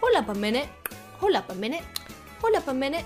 Hold 0.00 0.16
up 0.16 0.28
a 0.28 0.34
minute. 0.34 0.68
Hold 1.18 1.34
up 1.36 1.50
a 1.50 1.54
minute. 1.54 1.84
Hold 2.40 2.54
up 2.56 2.66
a 2.68 2.74
minute. 2.74 3.04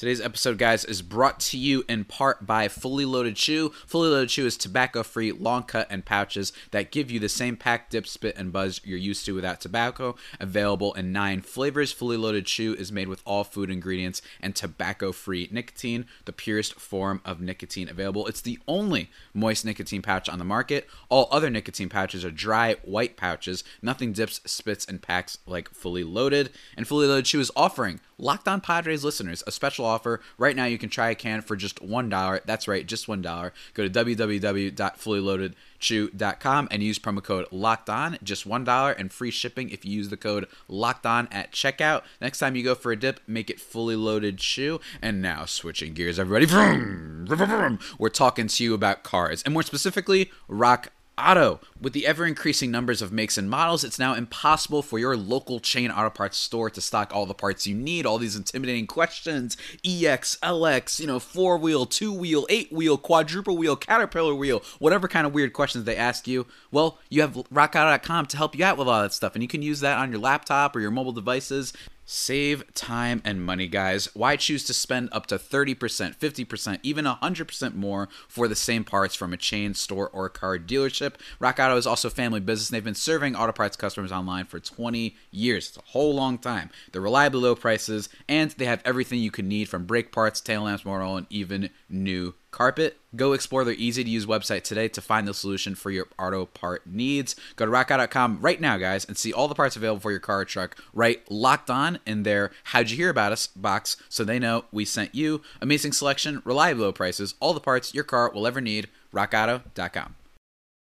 Today's 0.00 0.22
episode, 0.22 0.56
guys, 0.56 0.86
is 0.86 1.02
brought 1.02 1.38
to 1.40 1.58
you 1.58 1.84
in 1.86 2.04
part 2.04 2.46
by 2.46 2.68
Fully 2.68 3.04
Loaded 3.04 3.36
Chew. 3.36 3.68
Fully 3.86 4.08
Loaded 4.08 4.30
Chew 4.30 4.46
is 4.46 4.56
tobacco 4.56 5.02
free, 5.02 5.30
long 5.30 5.62
cut, 5.62 5.86
and 5.90 6.06
pouches 6.06 6.54
that 6.70 6.90
give 6.90 7.10
you 7.10 7.20
the 7.20 7.28
same 7.28 7.54
pack, 7.54 7.90
dip, 7.90 8.06
spit, 8.06 8.34
and 8.38 8.50
buzz 8.50 8.80
you're 8.82 8.96
used 8.96 9.26
to 9.26 9.34
without 9.34 9.60
tobacco. 9.60 10.16
Available 10.40 10.94
in 10.94 11.12
nine 11.12 11.42
flavors, 11.42 11.92
Fully 11.92 12.16
Loaded 12.16 12.46
Chew 12.46 12.72
is 12.76 12.90
made 12.90 13.08
with 13.08 13.20
all 13.26 13.44
food 13.44 13.68
ingredients 13.68 14.22
and 14.40 14.56
tobacco 14.56 15.12
free 15.12 15.50
nicotine, 15.52 16.06
the 16.24 16.32
purest 16.32 16.80
form 16.80 17.20
of 17.22 17.42
nicotine 17.42 17.90
available. 17.90 18.26
It's 18.26 18.40
the 18.40 18.58
only 18.66 19.10
moist 19.34 19.66
nicotine 19.66 20.00
pouch 20.00 20.30
on 20.30 20.38
the 20.38 20.46
market. 20.46 20.88
All 21.10 21.28
other 21.30 21.50
nicotine 21.50 21.90
pouches 21.90 22.24
are 22.24 22.30
dry, 22.30 22.76
white 22.84 23.18
pouches. 23.18 23.64
Nothing 23.82 24.14
dips, 24.14 24.40
spits, 24.46 24.86
and 24.86 25.02
packs 25.02 25.36
like 25.44 25.68
Fully 25.74 26.04
Loaded. 26.04 26.48
And 26.74 26.88
Fully 26.88 27.06
Loaded 27.06 27.26
Chew 27.26 27.40
is 27.40 27.52
offering 27.54 28.00
Locked 28.16 28.48
On 28.48 28.60
Padres 28.60 29.02
listeners 29.02 29.42
a 29.46 29.50
special 29.50 29.89
offer. 29.90 30.22
Right 30.38 30.56
now, 30.56 30.64
you 30.64 30.78
can 30.78 30.88
try 30.88 31.10
a 31.10 31.14
can 31.14 31.42
for 31.42 31.56
just 31.56 31.84
$1. 31.84 32.40
That's 32.46 32.66
right, 32.66 32.86
just 32.86 33.06
$1. 33.06 33.52
Go 33.74 33.86
to 33.86 33.90
www.fullyloadedchew.com 33.90 36.68
and 36.70 36.82
use 36.82 36.98
promo 36.98 37.22
code 37.22 37.46
Locked 37.50 37.90
On. 37.90 38.16
Just 38.22 38.48
$1 38.48 38.94
and 38.98 39.12
free 39.12 39.30
shipping 39.30 39.68
if 39.70 39.84
you 39.84 39.92
use 39.92 40.08
the 40.08 40.16
code 40.16 40.46
Locked 40.68 41.04
On 41.06 41.28
at 41.30 41.52
checkout. 41.52 42.02
Next 42.20 42.38
time 42.38 42.56
you 42.56 42.64
go 42.64 42.74
for 42.74 42.92
a 42.92 42.96
dip, 42.96 43.20
make 43.26 43.50
it 43.50 43.60
Fully 43.60 43.96
Loaded 43.96 44.38
Chew. 44.38 44.80
And 45.02 45.20
now, 45.20 45.44
switching 45.44 45.92
gears, 45.94 46.18
everybody. 46.18 46.46
Vroom, 46.46 47.26
vroom, 47.26 47.48
vroom. 47.48 47.78
We're 47.98 48.08
talking 48.08 48.46
to 48.46 48.64
you 48.64 48.74
about 48.74 49.02
cars, 49.02 49.42
and 49.42 49.52
more 49.52 49.62
specifically, 49.62 50.30
Rock 50.48 50.92
Auto. 51.20 51.60
With 51.80 51.92
the 51.92 52.06
ever 52.06 52.26
increasing 52.26 52.70
numbers 52.70 53.02
of 53.02 53.12
makes 53.12 53.36
and 53.36 53.48
models, 53.48 53.84
it's 53.84 53.98
now 53.98 54.14
impossible 54.14 54.82
for 54.82 54.98
your 54.98 55.16
local 55.16 55.60
chain 55.60 55.90
auto 55.90 56.10
parts 56.10 56.36
store 56.36 56.70
to 56.70 56.80
stock 56.80 57.14
all 57.14 57.26
the 57.26 57.34
parts 57.34 57.66
you 57.66 57.74
need. 57.74 58.06
All 58.06 58.18
these 58.18 58.36
intimidating 58.36 58.86
questions 58.86 59.56
EX, 59.84 60.36
LX, 60.42 60.98
you 61.00 61.06
know, 61.06 61.18
four 61.18 61.58
wheel, 61.58 61.86
two 61.86 62.12
wheel, 62.12 62.46
eight 62.48 62.72
wheel, 62.72 62.96
quadruple 62.96 63.56
wheel, 63.56 63.76
caterpillar 63.76 64.34
wheel, 64.34 64.62
whatever 64.78 65.08
kind 65.08 65.26
of 65.26 65.34
weird 65.34 65.52
questions 65.52 65.84
they 65.84 65.96
ask 65.96 66.26
you. 66.26 66.46
Well, 66.70 66.98
you 67.08 67.20
have 67.20 67.34
rockauto.com 67.34 68.26
to 68.26 68.36
help 68.36 68.56
you 68.56 68.64
out 68.64 68.78
with 68.78 68.88
all 68.88 69.02
that 69.02 69.12
stuff, 69.12 69.34
and 69.34 69.42
you 69.42 69.48
can 69.48 69.62
use 69.62 69.80
that 69.80 69.98
on 69.98 70.10
your 70.10 70.20
laptop 70.20 70.74
or 70.74 70.80
your 70.80 70.90
mobile 70.90 71.12
devices. 71.12 71.72
Save 72.12 72.74
time 72.74 73.22
and 73.24 73.40
money, 73.40 73.68
guys. 73.68 74.08
Why 74.16 74.34
choose 74.34 74.64
to 74.64 74.74
spend 74.74 75.10
up 75.12 75.26
to 75.26 75.36
30%, 75.38 75.76
50%, 76.16 76.78
even 76.82 77.04
100% 77.04 77.74
more 77.76 78.08
for 78.26 78.48
the 78.48 78.56
same 78.56 78.82
parts 78.82 79.14
from 79.14 79.32
a 79.32 79.36
chain 79.36 79.74
store 79.74 80.08
or 80.08 80.28
car 80.28 80.58
dealership? 80.58 81.14
Rock 81.38 81.60
Auto 81.60 81.76
is 81.76 81.86
also 81.86 82.08
a 82.08 82.10
family 82.10 82.40
business. 82.40 82.68
They've 82.68 82.82
been 82.82 82.96
serving 82.96 83.36
auto 83.36 83.52
parts 83.52 83.76
customers 83.76 84.10
online 84.10 84.46
for 84.46 84.58
20 84.58 85.14
years. 85.30 85.68
It's 85.68 85.76
a 85.76 85.92
whole 85.92 86.12
long 86.12 86.38
time. 86.38 86.70
They're 86.90 87.00
reliably 87.00 87.42
low 87.42 87.54
prices, 87.54 88.08
and 88.28 88.50
they 88.50 88.64
have 88.64 88.82
everything 88.84 89.20
you 89.20 89.30
could 89.30 89.44
need 89.44 89.68
from 89.68 89.86
brake 89.86 90.10
parts, 90.10 90.40
tail 90.40 90.62
lamps, 90.62 90.84
motor 90.84 91.02
oil, 91.02 91.16
and 91.16 91.28
even 91.30 91.70
new 91.88 92.34
carpet. 92.50 92.98
Go 93.16 93.32
explore 93.32 93.64
their 93.64 93.74
easy 93.74 94.04
to 94.04 94.10
use 94.10 94.26
website 94.26 94.62
today 94.62 94.88
to 94.88 95.00
find 95.00 95.26
the 95.26 95.34
solution 95.34 95.74
for 95.74 95.90
your 95.90 96.06
auto 96.18 96.46
part 96.46 96.86
needs. 96.86 97.36
Go 97.56 97.66
to 97.66 97.72
rockauto.com 97.72 98.38
right 98.40 98.60
now, 98.60 98.76
guys, 98.76 99.04
and 99.04 99.16
see 99.16 99.32
all 99.32 99.48
the 99.48 99.54
parts 99.54 99.76
available 99.76 100.00
for 100.00 100.10
your 100.10 100.20
car 100.20 100.40
or 100.40 100.44
truck 100.44 100.76
right 100.92 101.22
locked 101.30 101.70
on 101.70 101.98
in 102.06 102.22
their 102.22 102.50
How'd 102.64 102.90
You 102.90 102.96
Hear 102.96 103.10
About 103.10 103.32
Us 103.32 103.46
box 103.46 103.96
so 104.08 104.24
they 104.24 104.38
know 104.38 104.64
we 104.72 104.84
sent 104.84 105.14
you. 105.14 105.42
Amazing 105.60 105.92
selection, 105.92 106.42
reliable 106.44 106.92
prices, 106.92 107.34
all 107.40 107.54
the 107.54 107.60
parts 107.60 107.94
your 107.94 108.04
car 108.04 108.30
will 108.32 108.46
ever 108.46 108.60
need. 108.60 108.88
RockAuto.com. 109.12 110.16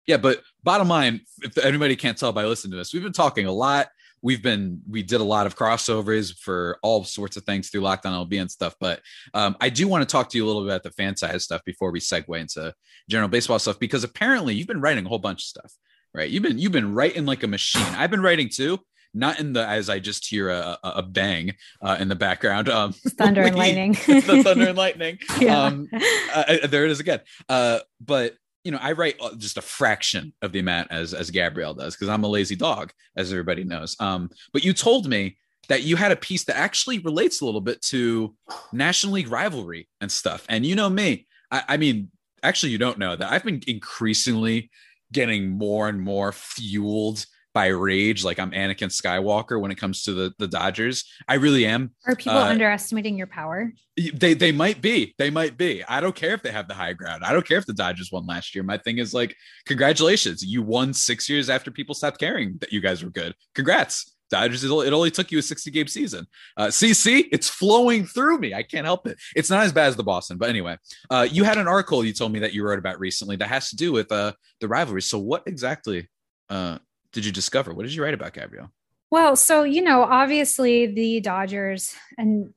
Yeah, 0.07 0.17
but 0.17 0.43
bottom 0.63 0.87
line, 0.87 1.21
if 1.41 1.57
anybody 1.57 1.95
can't 1.95 2.17
tell 2.17 2.31
by 2.31 2.45
listening 2.45 2.71
to 2.71 2.77
this, 2.77 2.93
we've 2.93 3.01
been 3.01 3.11
talking 3.11 3.47
a 3.47 3.51
lot 3.51 3.87
we've 4.25 4.41
been 4.41 4.81
we 4.89 5.03
did 5.03 5.21
a 5.21 5.23
lot 5.23 5.45
of 5.45 5.55
crossovers 5.55 6.35
for 6.35 6.79
all 6.81 7.03
sorts 7.03 7.37
of 7.37 7.43
things 7.43 7.69
through 7.69 7.81
Locked 7.81 8.07
On 8.07 8.27
MLB 8.27 8.41
and 8.41 8.49
stuff 8.49 8.75
but 8.79 8.99
um, 9.35 9.55
i 9.61 9.69
do 9.69 9.87
want 9.87 10.01
to 10.01 10.11
talk 10.11 10.29
to 10.29 10.37
you 10.37 10.43
a 10.43 10.47
little 10.47 10.63
bit 10.63 10.71
about 10.71 10.83
the 10.83 10.89
Fansided 10.89 11.41
stuff 11.41 11.61
before 11.63 11.91
we 11.91 11.99
segue 11.99 12.39
into 12.39 12.73
general 13.07 13.29
baseball 13.29 13.59
stuff 13.59 13.77
because 13.79 14.03
apparently 14.03 14.55
you've 14.55 14.67
been 14.67 14.81
writing 14.81 15.05
a 15.05 15.09
whole 15.09 15.19
bunch 15.19 15.41
of 15.43 15.45
stuff 15.45 15.71
right 16.13 16.29
you've 16.31 16.41
been 16.41 16.57
you've 16.57 16.71
been 16.71 16.95
writing 16.95 17.25
like 17.27 17.43
a 17.43 17.47
machine 17.47 17.85
i've 17.97 18.09
been 18.09 18.21
writing 18.21 18.49
too 18.49 18.79
not 19.13 19.39
in 19.39 19.53
the 19.53 19.65
as 19.65 19.89
i 19.91 19.99
just 19.99 20.27
hear 20.27 20.49
a, 20.49 20.77
a, 20.83 21.03
bang 21.03 21.53
uh, 21.83 21.95
in 21.99 22.07
the 22.07 22.15
background 22.15 22.67
um 22.67 22.93
Thunder 22.93 23.43
and 23.43 23.55
lightning. 23.63 23.91
the 24.07 24.41
thunder 24.43 24.69
and 24.69 24.77
lightning 24.77 25.19
Yeah. 25.39 25.65
um 25.65 25.87
uh, 26.33 26.65
there 26.67 26.85
it 26.85 26.91
is 26.91 26.99
again 26.99 27.19
uh 27.47 27.79
but 28.01 28.33
you 28.65 28.71
know, 28.71 28.79
I 28.81 28.91
write 28.91 29.15
uh, 29.21 29.35
just 29.35 29.57
a 29.57 29.61
fraction 29.61 30.33
of 30.41 30.51
the 30.51 30.59
amount 30.59 30.91
as 30.91 31.13
as 31.13 31.29
Gabrielle 31.29 31.75
does 31.75 31.95
because 31.95 32.09
I'm 32.09 32.23
a 32.23 32.27
lazy 32.27 32.55
dog, 32.55 32.91
as 33.15 33.31
everybody 33.31 33.63
knows. 33.63 33.95
Um, 33.99 34.29
but 34.51 34.65
you 34.65 34.73
told 34.73 35.07
me 35.07 35.37
that 35.69 35.83
you 35.83 35.95
had 35.95 36.11
a 36.11 36.15
piece 36.15 36.43
that 36.45 36.57
actually 36.57 36.99
relates 36.99 37.41
a 37.41 37.45
little 37.45 37.61
bit 37.61 37.81
to 37.83 38.35
National 38.73 39.13
League 39.13 39.29
rivalry 39.29 39.87
and 40.01 40.11
stuff. 40.11 40.45
And 40.49 40.65
you 40.65 40.75
know 40.75 40.89
me, 40.89 41.27
I, 41.51 41.63
I 41.69 41.77
mean, 41.77 42.09
actually, 42.43 42.71
you 42.71 42.77
don't 42.79 42.99
know 42.99 43.15
that 43.15 43.31
I've 43.31 43.43
been 43.43 43.61
increasingly 43.67 44.71
getting 45.11 45.49
more 45.49 45.87
and 45.87 46.01
more 46.01 46.31
fueled 46.31 47.25
by 47.55 47.67
rage, 47.67 48.25
like 48.25 48.37
I'm 48.37 48.51
Anakin 48.51 48.89
Skywalker 48.91 49.59
when 49.59 49.71
it 49.71 49.75
comes 49.75 50.03
to 50.03 50.13
the 50.13 50.33
the 50.37 50.47
Dodgers. 50.47 51.05
I 51.27 51.35
really 51.35 51.65
am. 51.65 51.91
Are 52.05 52.15
people 52.15 52.37
Uh, 52.37 52.49
underestimating 52.49 53.17
your 53.17 53.27
power? 53.27 53.71
They 54.13 54.33
they 54.33 54.51
might 54.51 54.81
be. 54.81 55.15
They 55.17 55.29
might 55.29 55.57
be. 55.57 55.81
I 55.85 56.01
don't 56.01 56.13
care 56.15 56.33
if 56.33 56.43
they 56.43 56.51
have 56.51 56.67
the 56.67 56.73
high 56.73 56.91
ground. 56.93 57.23
I 57.23 57.31
don't 57.31 57.47
care 57.47 57.57
if 57.57 57.65
the 57.65 57.73
Dodgers 57.73 58.11
won 58.11 58.27
last 58.27 58.53
year. 58.53 58.63
My 58.65 58.77
thing 58.77 58.97
is 58.97 59.13
like, 59.13 59.33
congratulations. 59.65 60.43
You 60.45 60.61
won 60.63 60.93
six 60.93 61.29
years 61.29 61.49
after 61.49 61.71
people 61.71 61.95
stopped 61.95 62.19
caring 62.19 62.57
that 62.59 62.73
you 62.73 62.81
guys 62.81 63.03
were 63.03 63.09
good. 63.09 63.33
Congrats. 63.55 64.11
Dodgers, 64.31 64.63
it 64.63 64.71
only- 64.71 65.11
took 65.11 65.31
you 65.31 65.37
a 65.37 65.41
60 65.41 65.69
game 65.71 65.87
season. 65.87 66.25
Uh, 66.57 66.71
see, 66.71 67.19
it's 67.31 67.47
flowing 67.47 68.05
through 68.07 68.39
me. 68.39 68.55
I 68.55 68.63
can't 68.63 68.83
help 68.85 69.05
it. 69.07 69.17
It's 69.35 69.51
not 69.51 69.63
as 69.63 69.71
bad 69.71 69.87
as 69.87 69.95
the 69.95 70.03
Boston, 70.03 70.37
but 70.37 70.49
anyway, 70.49 70.77
uh, 71.11 71.27
you 71.31 71.43
had 71.43 71.59
an 71.59 71.67
article 71.67 72.03
you 72.03 72.11
told 72.11 72.33
me 72.33 72.39
that 72.39 72.51
you 72.51 72.63
wrote 72.65 72.79
about 72.79 72.99
recently 72.99 73.35
that 73.37 73.47
has 73.47 73.69
to 73.69 73.75
do 73.75 73.91
with 73.93 74.11
uh, 74.11 74.33
the 74.61 74.67
rivalry. 74.67 75.03
So, 75.03 75.19
what 75.19 75.43
exactly 75.45 76.09
uh, 76.49 76.79
did 77.15 77.25
you 77.25 77.31
discover? 77.31 77.73
What 77.73 77.83
did 77.83 77.95
you 77.95 78.03
write 78.03 78.13
about, 78.13 78.33
Gabrielle? 78.33 78.71
Well, 79.09 79.37
so 79.37 79.63
you 79.63 79.81
know, 79.81 80.03
obviously 80.03 80.85
the 80.87 81.21
Dodgers 81.21 81.95
and 82.17 82.53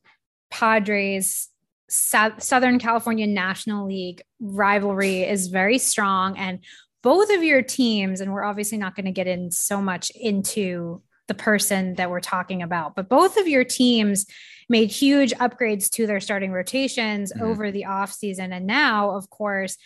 Padres 0.51 1.49
Southern 1.89 2.79
California 2.79 3.27
National 3.27 3.87
League 3.87 4.21
rivalry 4.41 5.23
is 5.23 5.47
very 5.47 5.79
strong 5.79 6.37
and 6.37 6.59
both 7.03 7.33
of 7.33 7.43
your 7.45 7.63
teams 7.63 8.21
and 8.21 8.33
we're 8.33 8.43
obviously 8.45 8.77
not 8.77 8.95
going 8.97 9.07
to 9.07 9.13
get 9.13 9.27
in 9.29 9.51
so 9.53 9.81
much 9.81 10.11
into 10.11 11.01
the 11.29 11.35
person 11.35 11.95
that 11.95 12.11
we're 12.11 12.21
talking 12.21 12.61
about, 12.63 12.97
but 12.97 13.09
both 13.09 13.37
of 13.39 13.47
your 13.47 13.63
teams 13.65 14.27
made 14.69 14.91
huge 14.91 15.33
upgrades 15.35 15.89
to 15.91 16.07
their 16.07 16.21
starting 16.21 16.51
rotations 16.51 17.33
Mhm. 17.33 17.43
over 17.43 17.71
the 17.71 17.85
offseason 17.89 18.53
and 18.53 18.67
now, 18.67 19.11
of 19.13 19.31
course, 19.31 19.79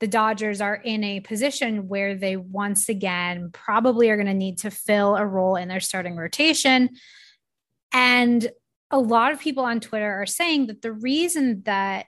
the 0.00 0.06
Dodgers 0.06 0.60
are 0.60 0.76
in 0.76 1.02
a 1.02 1.20
position 1.20 1.88
where 1.88 2.14
they 2.14 2.36
once 2.36 2.88
again 2.88 3.50
probably 3.52 4.10
are 4.10 4.16
going 4.16 4.26
to 4.26 4.34
need 4.34 4.58
to 4.58 4.70
fill 4.70 5.16
a 5.16 5.26
role 5.26 5.56
in 5.56 5.68
their 5.68 5.80
starting 5.80 6.16
rotation. 6.16 6.90
And 7.92 8.48
a 8.90 8.98
lot 8.98 9.32
of 9.32 9.40
people 9.40 9.64
on 9.64 9.80
Twitter 9.80 10.22
are 10.22 10.26
saying 10.26 10.68
that 10.68 10.82
the 10.82 10.92
reason 10.92 11.62
that 11.64 12.06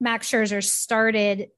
Max 0.00 0.30
Scherzer 0.30 0.62
started 0.62 1.48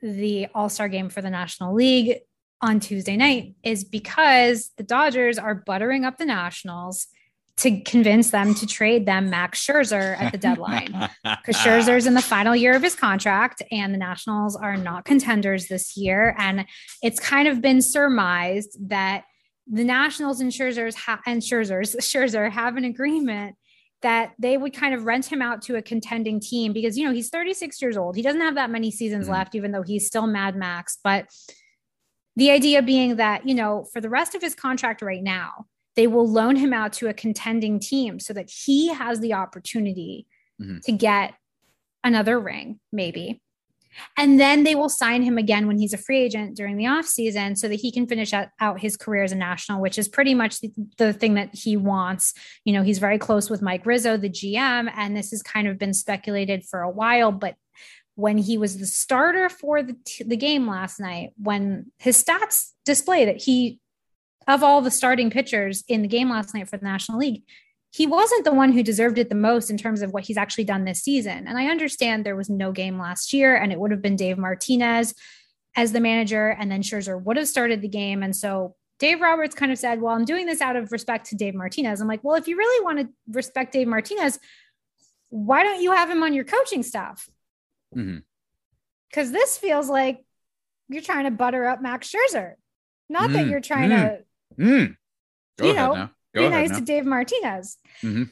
the 0.00 0.48
All 0.54 0.68
Star 0.68 0.88
game 0.88 1.08
for 1.08 1.22
the 1.22 1.30
National 1.30 1.74
League 1.74 2.20
on 2.60 2.80
Tuesday 2.80 3.16
night 3.16 3.54
is 3.62 3.84
because 3.84 4.70
the 4.76 4.82
Dodgers 4.82 5.38
are 5.38 5.54
buttering 5.54 6.04
up 6.04 6.16
the 6.16 6.24
Nationals 6.24 7.08
to 7.56 7.80
convince 7.82 8.30
them 8.30 8.52
to 8.54 8.66
trade 8.66 9.06
them 9.06 9.30
Max 9.30 9.64
Scherzer 9.64 10.20
at 10.20 10.32
the 10.32 10.38
deadline 10.38 10.90
because 11.24 11.56
Scherzer's 11.56 12.06
in 12.06 12.14
the 12.14 12.22
final 12.22 12.56
year 12.56 12.74
of 12.74 12.82
his 12.82 12.96
contract, 12.96 13.62
and 13.70 13.94
the 13.94 13.98
Nationals 13.98 14.56
are 14.56 14.76
not 14.76 15.04
contenders 15.04 15.68
this 15.68 15.96
year. 15.96 16.34
And 16.38 16.66
it's 17.02 17.20
kind 17.20 17.46
of 17.46 17.60
been 17.60 17.80
surmised 17.80 18.76
that 18.88 19.22
the 19.70 19.84
Nationals 19.84 20.40
and 20.40 20.50
Scherzer's 20.50 20.96
ha- 20.96 21.20
and 21.26 21.40
Scherzer's 21.40 21.94
Scherzer 22.00 22.50
have 22.50 22.76
an 22.76 22.84
agreement 22.84 23.54
that 24.02 24.32
they 24.38 24.58
would 24.58 24.74
kind 24.74 24.92
of 24.94 25.04
rent 25.04 25.24
him 25.26 25.40
out 25.40 25.62
to 25.62 25.76
a 25.76 25.82
contending 25.82 26.38
team 26.40 26.72
because 26.74 26.98
you 26.98 27.06
know 27.06 27.12
he's 27.14 27.30
36 27.30 27.80
years 27.80 27.96
old. 27.96 28.16
He 28.16 28.22
doesn't 28.22 28.40
have 28.42 28.56
that 28.56 28.68
many 28.68 28.90
seasons 28.90 29.28
Mhm. 29.28 29.32
left, 29.32 29.54
even 29.54 29.70
though 29.72 29.82
he's 29.82 30.06
still 30.06 30.26
Mad 30.26 30.56
Max. 30.56 30.98
But 31.02 31.26
the 32.36 32.50
idea 32.50 32.82
being 32.82 33.16
that 33.16 33.48
you 33.48 33.54
know 33.54 33.86
for 33.92 34.00
the 34.00 34.10
rest 34.10 34.34
of 34.34 34.42
his 34.42 34.54
contract 34.56 35.00
right 35.02 35.22
now, 35.22 35.66
they 35.96 36.06
will 36.06 36.28
loan 36.28 36.56
him 36.56 36.72
out 36.72 36.92
to 36.94 37.08
a 37.08 37.14
contending 37.14 37.78
team 37.78 38.18
so 38.18 38.32
that 38.32 38.50
he 38.50 38.88
has 38.88 39.20
the 39.20 39.34
opportunity 39.34 40.26
Mhm. 40.60 40.82
to 40.82 40.92
get 40.92 41.34
another 42.02 42.38
ring, 42.38 42.80
maybe. 42.92 43.40
And 44.16 44.40
then 44.40 44.64
they 44.64 44.74
will 44.74 44.88
sign 44.88 45.22
him 45.22 45.38
again 45.38 45.66
when 45.66 45.78
he's 45.78 45.92
a 45.92 45.98
free 45.98 46.18
agent 46.18 46.56
during 46.56 46.76
the 46.76 46.84
offseason 46.84 47.56
so 47.56 47.68
that 47.68 47.76
he 47.76 47.92
can 47.92 48.06
finish 48.06 48.32
out, 48.32 48.80
his 48.80 48.96
career 48.96 49.22
as 49.22 49.32
a 49.32 49.36
national, 49.36 49.80
which 49.80 49.98
is 49.98 50.08
pretty 50.08 50.34
much 50.34 50.60
the, 50.60 50.72
the, 50.98 51.12
thing 51.12 51.34
that 51.34 51.54
he 51.54 51.76
wants. 51.76 52.34
You 52.64 52.72
know, 52.72 52.82
he's 52.82 52.98
very 52.98 53.18
close 53.18 53.48
with 53.48 53.62
Mike 53.62 53.86
Rizzo, 53.86 54.16
the 54.16 54.28
GM, 54.28 54.90
and 54.96 55.16
this 55.16 55.30
has 55.30 55.42
kind 55.42 55.68
of 55.68 55.78
been 55.78 55.94
speculated 55.94 56.64
for 56.64 56.80
a 56.80 56.90
while. 56.90 57.32
But 57.32 57.54
when 58.16 58.38
he 58.38 58.58
was 58.58 58.78
the 58.78 58.86
starter 58.86 59.48
for 59.48 59.82
the, 59.82 59.96
the 60.24 60.36
game 60.36 60.68
last 60.68 61.00
night, 61.00 61.30
when 61.36 61.90
his 61.98 62.22
stats 62.22 62.70
display 62.84 63.24
that 63.24 63.42
he, 63.42 63.80
of 64.46 64.62
all 64.62 64.80
the 64.80 64.90
starting 64.90 65.30
pitchers 65.30 65.84
in 65.88 66.02
the 66.02 66.08
game 66.08 66.30
last 66.30 66.54
night 66.54 66.68
for 66.68 66.76
the 66.76 66.84
National 66.84 67.18
League, 67.18 67.42
he 67.90 68.06
wasn't 68.06 68.44
the 68.44 68.52
one 68.52 68.72
who 68.72 68.82
deserved 68.82 69.18
it 69.18 69.28
the 69.28 69.34
most 69.36 69.70
in 69.70 69.76
terms 69.76 70.02
of 70.02 70.12
what 70.12 70.24
he's 70.24 70.36
actually 70.36 70.64
done 70.64 70.84
this 70.84 71.02
season. 71.02 71.46
And 71.46 71.56
I 71.56 71.66
understand 71.66 72.26
there 72.26 72.34
was 72.34 72.50
no 72.50 72.72
game 72.72 72.98
last 72.98 73.32
year 73.32 73.54
and 73.54 73.72
it 73.72 73.78
would 73.78 73.92
have 73.92 74.02
been 74.02 74.16
Dave 74.16 74.36
Martinez 74.36 75.14
as 75.76 75.92
the 75.92 76.00
manager, 76.00 76.50
and 76.50 76.70
then 76.70 76.82
Scherzer 76.82 77.20
would 77.20 77.36
have 77.36 77.48
started 77.48 77.82
the 77.82 77.88
game. 77.88 78.22
And 78.22 78.34
so 78.34 78.76
Dave 78.98 79.20
Roberts 79.20 79.54
kind 79.54 79.72
of 79.72 79.78
said, 79.78 80.00
Well, 80.00 80.14
I'm 80.14 80.24
doing 80.24 80.46
this 80.46 80.60
out 80.60 80.76
of 80.76 80.92
respect 80.92 81.26
to 81.26 81.36
Dave 81.36 81.54
Martinez. 81.54 82.00
I'm 82.00 82.08
like, 82.08 82.22
Well, 82.22 82.36
if 82.36 82.48
you 82.48 82.56
really 82.56 82.84
want 82.84 83.00
to 83.00 83.08
respect 83.28 83.72
Dave 83.72 83.88
Martinez, 83.88 84.38
why 85.30 85.62
don't 85.62 85.82
you 85.82 85.92
have 85.92 86.08
him 86.08 86.22
on 86.22 86.32
your 86.32 86.44
coaching 86.44 86.82
staff? 86.82 87.28
Because 87.92 89.28
mm-hmm. 89.28 89.32
this 89.32 89.58
feels 89.58 89.88
like 89.88 90.24
you're 90.88 91.02
trying 91.02 91.24
to 91.24 91.30
butter 91.30 91.66
up 91.66 91.82
Max 91.82 92.12
Scherzer, 92.12 92.54
not 93.08 93.30
mm, 93.30 93.32
that 93.34 93.46
you're 93.46 93.60
trying 93.60 93.90
mm, 93.90 94.00
to, 94.00 94.24
mm. 94.58 94.96
you 95.62 95.74
know, 95.74 95.94
now. 95.94 96.10
Go 96.34 96.42
be 96.42 96.48
nice 96.48 96.70
now. 96.70 96.78
to 96.78 96.84
Dave 96.84 97.04
Martinez. 97.04 97.78
Mm-hmm. 98.02 98.24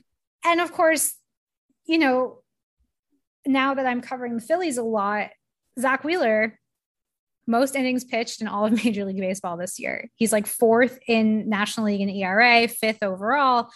And 0.45 0.61
of 0.61 0.73
course, 0.73 1.14
you 1.87 1.99
know, 1.99 2.38
now 3.47 3.75
that 3.75 3.87
I'm 3.87 4.00
covering 4.00 4.37
the 4.37 4.43
Phillies 4.43 4.79
a 4.79 4.83
lot, 4.83 5.31
Zack 5.79 6.05
Wheeler, 6.05 6.59
most 7.47 7.76
innings 7.76 8.05
pitched 8.05 8.41
in 8.41 8.49
all 8.49 8.67
of 8.67 8.73
Major 8.85 9.05
League 9.05 9.19
Baseball 9.19 9.57
this 9.57 9.79
year. 9.79 10.09
He's 10.17 10.33
like 10.33 10.47
fourth 10.47 10.99
in 11.07 11.49
National 11.49 11.87
League 11.87 12.00
in 12.00 12.11
ERA, 12.11 12.69
fifth 12.69 13.02
overall. 13.02 13.71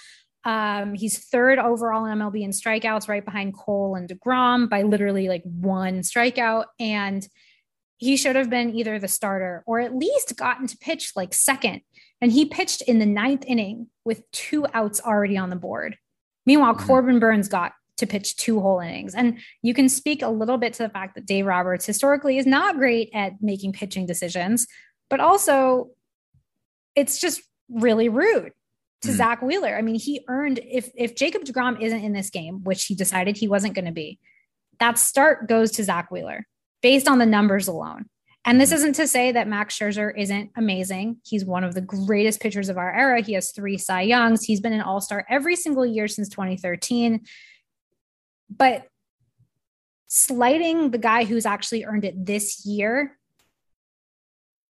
Um, 0.44 0.94
he's 0.94 1.28
third 1.28 1.58
overall 1.58 2.04
in 2.04 2.18
MLB 2.18 2.42
in 2.42 2.50
strikeouts, 2.50 3.08
right 3.08 3.24
behind 3.24 3.54
Cole 3.56 3.96
and 3.96 4.08
DeGrom 4.08 4.70
by 4.70 4.82
literally 4.82 5.28
like 5.28 5.42
one 5.42 6.00
strikeout. 6.00 6.66
And 6.78 7.26
he 7.96 8.16
should 8.16 8.36
have 8.36 8.48
been 8.48 8.74
either 8.74 8.98
the 8.98 9.08
starter 9.08 9.64
or 9.66 9.80
at 9.80 9.96
least 9.96 10.36
gotten 10.36 10.68
to 10.68 10.78
pitch 10.78 11.12
like 11.16 11.34
second. 11.34 11.80
And 12.20 12.32
he 12.32 12.46
pitched 12.46 12.82
in 12.82 12.98
the 12.98 13.06
ninth 13.06 13.44
inning 13.46 13.88
with 14.04 14.30
two 14.30 14.66
outs 14.72 15.00
already 15.00 15.36
on 15.36 15.50
the 15.50 15.56
board. 15.56 15.96
Meanwhile, 16.46 16.76
mm-hmm. 16.76 16.86
Corbin 16.86 17.18
Burnes 17.18 17.48
got 17.48 17.72
to 17.98 18.06
pitch 18.06 18.36
two 18.36 18.60
whole 18.60 18.80
innings. 18.80 19.14
And 19.14 19.38
you 19.62 19.74
can 19.74 19.88
speak 19.88 20.22
a 20.22 20.28
little 20.28 20.58
bit 20.58 20.74
to 20.74 20.82
the 20.82 20.88
fact 20.88 21.14
that 21.14 21.26
Dave 21.26 21.46
Roberts 21.46 21.86
historically 21.86 22.38
is 22.38 22.46
not 22.46 22.76
great 22.76 23.10
at 23.14 23.32
making 23.40 23.72
pitching 23.72 24.06
decisions, 24.06 24.66
but 25.08 25.20
also 25.20 25.90
it's 26.94 27.18
just 27.18 27.42
really 27.68 28.08
rude 28.08 28.52
to 29.02 29.08
mm-hmm. 29.08 29.16
Zack 29.16 29.42
Wheeler. 29.42 29.76
I 29.76 29.82
mean, 29.82 29.94
he 29.96 30.24
earned 30.28 30.60
if 30.62 30.90
if 30.94 31.16
Jacob 31.16 31.44
DeGrom 31.44 31.80
isn't 31.80 32.04
in 32.04 32.12
this 32.12 32.30
game, 32.30 32.64
which 32.64 32.84
he 32.84 32.94
decided 32.94 33.36
he 33.36 33.48
wasn't 33.48 33.74
going 33.74 33.86
to 33.86 33.92
be, 33.92 34.18
that 34.78 34.98
start 34.98 35.48
goes 35.48 35.72
to 35.72 35.84
Zack 35.84 36.10
Wheeler 36.10 36.46
based 36.82 37.08
on 37.08 37.18
the 37.18 37.26
numbers 37.26 37.68
alone. 37.68 38.06
And 38.46 38.60
this 38.60 38.70
mm-hmm. 38.70 38.76
isn't 38.76 38.92
to 38.94 39.08
say 39.08 39.32
that 39.32 39.48
Max 39.48 39.76
Scherzer 39.76 40.12
isn't 40.16 40.52
amazing. 40.56 41.16
He's 41.24 41.44
one 41.44 41.64
of 41.64 41.74
the 41.74 41.80
greatest 41.80 42.40
pitchers 42.40 42.68
of 42.68 42.78
our 42.78 42.94
era. 42.94 43.20
He 43.20 43.32
has 43.32 43.50
three 43.50 43.76
Cy 43.76 44.02
Youngs. 44.02 44.44
He's 44.44 44.60
been 44.60 44.72
an 44.72 44.80
all 44.80 45.00
star 45.00 45.26
every 45.28 45.56
single 45.56 45.84
year 45.84 46.06
since 46.06 46.28
2013. 46.28 47.24
But 48.48 48.86
slighting 50.06 50.92
the 50.92 50.98
guy 50.98 51.24
who's 51.24 51.44
actually 51.44 51.84
earned 51.84 52.04
it 52.04 52.24
this 52.24 52.64
year 52.64 53.18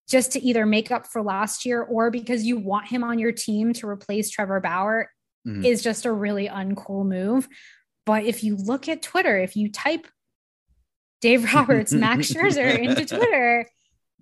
just 0.10 0.32
to 0.32 0.42
either 0.42 0.66
make 0.66 0.92
up 0.92 1.06
for 1.06 1.22
last 1.22 1.66
year 1.66 1.82
or 1.82 2.10
because 2.10 2.46
you 2.46 2.58
want 2.58 2.88
him 2.88 3.04
on 3.04 3.20
your 3.20 3.34
team 3.34 3.74
to 3.74 3.90
replace 3.90 4.30
Trevor 4.30 4.62
Bauer 4.62 5.12
mm-hmm. 5.46 5.66
is 5.66 5.84
just 5.84 6.06
a 6.06 6.12
really 6.12 6.48
uncool 6.48 7.06
move. 7.06 7.50
But 8.06 8.24
if 8.24 8.44
you 8.44 8.56
look 8.56 8.88
at 8.88 9.02
Twitter, 9.02 9.38
if 9.38 9.58
you 9.58 9.70
type 9.70 10.08
Dave 11.22 11.54
Roberts, 11.54 11.94
Max 11.94 12.28
Scherzer 12.34 12.78
into 12.78 13.06
Twitter, 13.06 13.68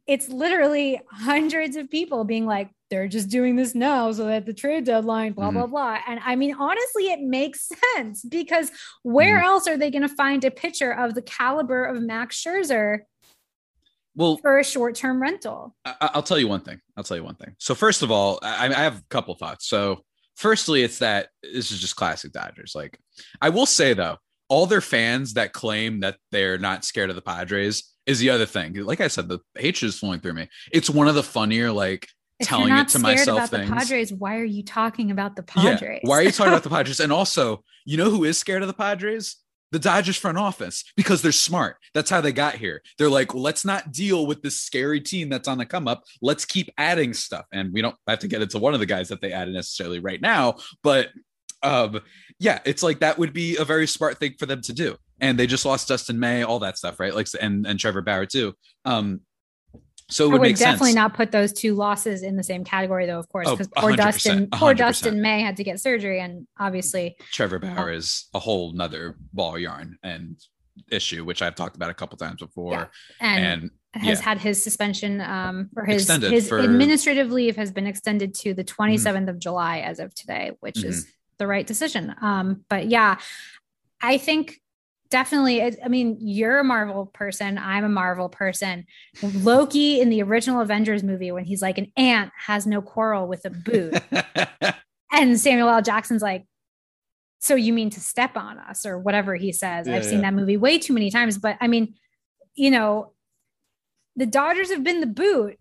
it's 0.06 0.28
literally 0.30 1.00
hundreds 1.10 1.76
of 1.76 1.90
people 1.90 2.24
being 2.26 2.46
like, 2.46 2.70
they're 2.90 3.08
just 3.08 3.30
doing 3.30 3.56
this 3.56 3.74
now 3.74 4.12
so 4.12 4.26
that 4.26 4.46
the 4.46 4.54
trade 4.54 4.84
deadline, 4.84 5.34
blah, 5.34 5.48
mm-hmm. 5.48 5.58
blah, 5.58 5.68
blah. 5.68 5.98
And 6.08 6.20
I 6.24 6.36
mean, 6.36 6.56
honestly, 6.60 7.06
it 7.06 7.22
makes 7.22 7.70
sense 7.96 8.24
because 8.24 8.72
where 9.02 9.38
mm-hmm. 9.38 9.48
else 9.48 9.68
are 9.68 9.78
they 9.78 9.90
going 9.90 10.08
to 10.08 10.16
find 10.16 10.44
a 10.44 10.52
picture 10.52 10.92
of 10.92 11.16
the 11.16 11.22
caliber 11.22 11.86
of 11.86 12.02
Max 12.02 12.42
Scherzer? 12.44 13.00
Well, 14.16 14.38
for 14.38 14.60
a 14.60 14.64
short 14.64 14.94
term 14.96 15.20
rental, 15.20 15.76
I- 15.86 16.12
will 16.14 16.22
tell 16.22 16.38
you 16.38 16.48
one 16.48 16.62
thing. 16.62 16.80
I'll 16.96 17.04
tell 17.04 17.18
you 17.18 17.24
one 17.24 17.36
thing. 17.36 17.56
So, 17.58 17.74
first 17.74 18.04
of 18.04 18.12
all, 18.12 18.38
I, 18.44 18.68
I 18.68 18.84
have 18.84 19.00
a 19.00 19.04
couple 19.10 19.34
thoughts. 19.34 19.68
So, 19.68 20.04
firstly, 20.36 20.84
it's 20.84 21.00
that 21.00 21.30
this 21.42 21.72
is 21.72 21.80
just 21.80 21.96
classic 21.96 22.32
Dodgers. 22.32 22.74
Like, 22.76 23.00
I 23.42 23.50
will 23.50 23.66
say 23.66 23.94
though, 23.94 24.18
all 24.54 24.68
their 24.68 24.82
fans 24.82 25.34
that 25.34 25.52
claim 25.52 26.02
that 26.02 26.18
they're 26.32 26.60
not 26.60 26.86
scared 26.86 27.10
of 27.10 27.16
the 27.16 27.24
Padres 27.24 27.92
is 28.06 28.20
the 28.20 28.30
other 28.30 28.46
thing. 28.46 28.76
Like 28.76 29.02
I 29.02 29.08
said, 29.08 29.28
the 29.28 29.40
hatred 29.58 29.90
is 29.90 29.98
flowing 29.98 30.20
through 30.20 30.36
me. 30.36 30.48
It's 30.72 30.92
one 30.92 31.08
of 31.08 31.16
the 31.16 31.24
funnier, 31.24 31.72
like 31.72 32.08
if 32.38 32.50
telling 32.50 32.72
it 32.72 32.88
to 32.90 33.00
myself 33.00 33.40
about 33.40 33.50
things. 33.50 33.68
The 33.68 33.76
Padres, 33.76 34.14
why 34.14 34.38
are 34.38 34.44
you 34.44 34.62
talking 34.62 35.10
about 35.10 35.36
the 35.36 35.42
Padres? 35.42 36.02
Yeah. 36.04 36.08
Why 36.08 36.20
are 36.20 36.22
you 36.22 36.32
talking 36.32 36.54
about 36.54 36.62
the 36.62 36.70
Padres? 36.78 37.00
And 37.00 37.12
also, 37.12 37.64
you 37.84 37.98
know 37.98 38.12
who 38.12 38.26
is 38.26 38.38
scared 38.38 38.62
of 38.62 38.68
the 38.68 38.76
Padres? 38.76 39.38
The 39.72 39.80
Dodgers 39.80 40.18
front 40.18 40.38
office 40.38 40.84
because 40.96 41.24
they're 41.24 41.32
smart. 41.32 41.78
That's 41.96 42.12
how 42.12 42.22
they 42.22 42.32
got 42.32 42.54
here. 42.54 42.84
They're 43.00 43.10
like, 43.10 43.34
well, 43.34 43.42
let's 43.42 43.66
not 43.66 43.92
deal 43.92 44.28
with 44.28 44.44
this 44.44 44.60
scary 44.60 45.02
team 45.02 45.30
that's 45.30 45.48
on 45.48 45.58
the 45.58 45.66
come 45.66 45.88
up. 45.88 46.04
Let's 46.22 46.46
keep 46.46 46.70
adding 46.78 47.16
stuff. 47.16 47.46
And 47.52 47.74
we 47.74 47.82
don't 47.82 47.96
have 48.08 48.20
to 48.20 48.28
get 48.28 48.44
into 48.44 48.60
one 48.60 48.76
of 48.76 48.80
the 48.80 48.86
guys 48.86 49.10
that 49.10 49.20
they 49.20 49.32
added 49.32 49.56
necessarily 49.56 49.98
right 49.98 50.22
now, 50.22 50.58
but 50.84 51.10
um, 51.64 52.02
yeah, 52.40 52.60
it's 52.66 52.84
like 52.84 53.00
that 53.00 53.18
would 53.18 53.34
be 53.34 53.58
a 53.58 53.66
very 53.66 53.88
smart 53.88 54.20
thing 54.20 54.36
for 54.38 54.46
them 54.46 54.62
to 54.62 54.74
do. 54.74 54.98
And 55.20 55.40
they 55.40 55.48
just 55.48 55.66
lost 55.66 55.88
Dustin 55.88 56.20
May, 56.20 56.44
all 56.44 56.60
that 56.60 56.78
stuff, 56.78 57.00
right? 57.00 57.16
Like 57.16 57.28
and 57.40 57.66
and 57.66 57.80
Trevor 57.80 58.02
Bauer 58.02 58.26
too. 58.26 58.54
Um, 58.86 59.22
so 60.10 60.26
it 60.26 60.32
would, 60.34 60.42
would 60.42 60.56
definitely 60.58 60.90
sense. 60.90 60.96
not 60.96 61.14
put 61.14 61.32
those 61.32 61.54
two 61.54 61.76
losses 61.76 62.24
in 62.24 62.36
the 62.36 62.44
same 62.44 62.64
category, 62.64 63.06
though. 63.06 63.20
Of 63.20 63.30
course, 63.30 63.50
because 63.50 63.70
oh, 63.76 63.82
poor 63.82 63.96
Dustin, 63.96 64.48
100%. 64.48 64.60
poor 64.60 64.74
Dustin 64.74 65.22
May 65.22 65.42
had 65.42 65.58
to 65.58 65.64
get 65.64 65.80
surgery, 65.80 66.20
and 66.20 66.46
obviously 66.60 67.16
Trevor 67.32 67.60
Bauer 67.60 67.90
uh, 67.90 67.96
is 67.96 68.28
a 68.34 68.40
whole 68.40 68.74
nother 68.74 69.16
ball 69.32 69.58
yarn 69.58 69.98
and 70.04 70.38
issue, 70.92 71.24
which 71.24 71.42
I've 71.42 71.56
talked 71.56 71.76
about 71.76 71.90
a 71.90 71.94
couple 71.94 72.18
times 72.18 72.42
before, 72.42 72.74
yeah. 72.74 72.86
and, 73.22 73.72
and 73.94 74.04
has 74.04 74.20
yeah. 74.20 74.26
had 74.26 74.40
his 74.40 74.62
suspension 74.62 75.22
um, 75.22 75.70
or 75.76 75.86
his 75.86 76.04
extended 76.04 76.32
his 76.32 76.50
for... 76.50 76.60
administrative 76.60 77.32
leave 77.32 77.56
has 77.56 77.72
been 77.72 77.88
extended 77.88 78.34
to 78.36 78.54
the 78.54 78.64
27th 78.64 79.04
mm-hmm. 79.04 79.30
of 79.30 79.40
July 79.40 79.80
as 79.80 80.00
of 80.00 80.14
today, 80.14 80.52
which 80.60 80.76
mm-hmm. 80.76 80.90
is 80.90 81.12
the 81.44 81.48
right 81.48 81.68
decision. 81.68 82.16
Um, 82.22 82.64
but 82.70 82.88
yeah, 82.88 83.18
I 84.02 84.18
think 84.18 84.62
definitely 85.10 85.62
i 85.62 85.88
mean 85.90 86.18
you're 86.20 86.58
a 86.58 86.64
marvel 86.64 87.06
person 87.06 87.60
i'm 87.60 87.84
a 87.84 87.90
marvel 87.90 88.30
person. 88.30 88.84
Loki 89.22 90.02
in 90.02 90.10
the 90.10 90.24
original 90.24 90.60
avengers 90.60 91.04
movie 91.04 91.32
when 91.32 91.46
he's 91.46 91.62
like 91.62 91.78
an 91.78 91.92
ant 91.96 92.32
has 92.48 92.66
no 92.66 92.82
quarrel 92.82 93.28
with 93.28 93.46
a 93.46 93.52
boot. 93.52 93.96
And 95.12 95.40
samuel 95.40 95.70
l. 95.70 95.84
Jackson's 95.84 96.24
like 96.24 96.48
so 97.38 97.54
you 97.54 97.74
mean 97.74 97.92
to 97.92 98.00
step 98.00 98.36
on 98.36 98.58
us 98.58 98.88
or 98.88 98.98
whatever 98.98 99.36
he 99.36 99.52
says. 99.52 99.88
Yeah, 99.88 99.98
i've 99.98 100.04
seen 100.04 100.22
yeah. 100.22 100.32
that 100.32 100.34
movie 100.34 100.58
way 100.58 100.80
too 100.80 100.94
many 100.94 101.12
times 101.12 101.38
but 101.38 101.58
i 101.62 101.68
mean 101.68 101.94
you 102.56 102.72
know 102.72 103.14
the 104.16 104.26
dodgers 104.26 104.72
have 104.72 104.84
been 104.84 105.00
the 105.00 105.06
boot 105.06 105.60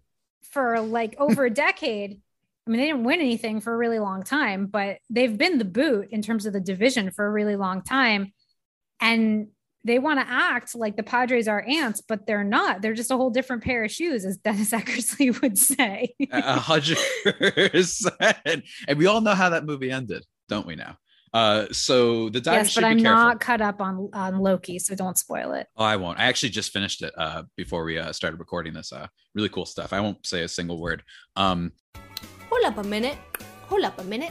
for 0.50 0.80
like 0.80 1.14
over 1.18 1.44
a 1.44 1.50
decade 1.50 2.22
I 2.66 2.70
mean, 2.70 2.80
they 2.80 2.86
didn't 2.86 3.04
win 3.04 3.20
anything 3.20 3.60
for 3.60 3.74
a 3.74 3.76
really 3.76 3.98
long 3.98 4.22
time, 4.22 4.66
but 4.66 4.98
they've 5.10 5.36
been 5.36 5.58
the 5.58 5.64
boot 5.64 6.08
in 6.10 6.22
terms 6.22 6.46
of 6.46 6.52
the 6.52 6.60
division 6.60 7.10
for 7.10 7.26
a 7.26 7.30
really 7.30 7.56
long 7.56 7.82
time. 7.82 8.32
And 9.00 9.48
they 9.84 9.98
want 9.98 10.20
to 10.20 10.26
act 10.28 10.76
like 10.76 10.96
the 10.96 11.02
Padres 11.02 11.48
are 11.48 11.64
ants, 11.66 12.00
but 12.00 12.24
they're 12.24 12.44
not. 12.44 12.82
They're 12.82 12.94
just 12.94 13.10
a 13.10 13.16
whole 13.16 13.30
different 13.30 13.64
pair 13.64 13.82
of 13.84 13.90
shoes, 13.90 14.24
as 14.24 14.36
Dennis 14.44 14.70
Eckersley 14.70 15.40
would 15.42 15.58
say. 15.58 16.14
A 16.30 16.60
hundred 16.60 16.98
percent. 17.72 18.64
And 18.86 18.98
we 18.98 19.06
all 19.06 19.20
know 19.20 19.34
how 19.34 19.48
that 19.50 19.64
movie 19.64 19.90
ended, 19.90 20.24
don't 20.48 20.66
we 20.66 20.76
now? 20.76 20.98
Uh, 21.34 21.66
so 21.72 22.28
the 22.28 22.40
Dodgers 22.40 22.68
yes, 22.68 22.74
but 22.74 22.84
I'm 22.84 22.98
not 22.98 23.40
cut 23.40 23.62
up 23.62 23.80
on 23.80 24.10
on 24.12 24.38
Loki, 24.38 24.78
so 24.78 24.94
don't 24.94 25.16
spoil 25.16 25.52
it. 25.54 25.66
Oh, 25.76 25.84
I 25.84 25.96
won't. 25.96 26.18
I 26.18 26.24
actually 26.24 26.50
just 26.50 26.72
finished 26.72 27.02
it 27.02 27.12
uh, 27.16 27.44
before 27.56 27.84
we 27.84 27.98
uh, 27.98 28.12
started 28.12 28.38
recording 28.38 28.74
this. 28.74 28.92
Uh, 28.92 29.06
really 29.34 29.48
cool 29.48 29.64
stuff. 29.64 29.92
I 29.92 30.00
won't 30.00 30.26
say 30.26 30.42
a 30.42 30.48
single 30.48 30.78
word. 30.78 31.02
Um, 31.34 31.72
Hold 32.62 32.78
up 32.78 32.84
a 32.84 32.88
minute. 32.88 33.18
Hold 33.66 33.82
up 33.82 33.98
a 33.98 34.04
minute. 34.04 34.30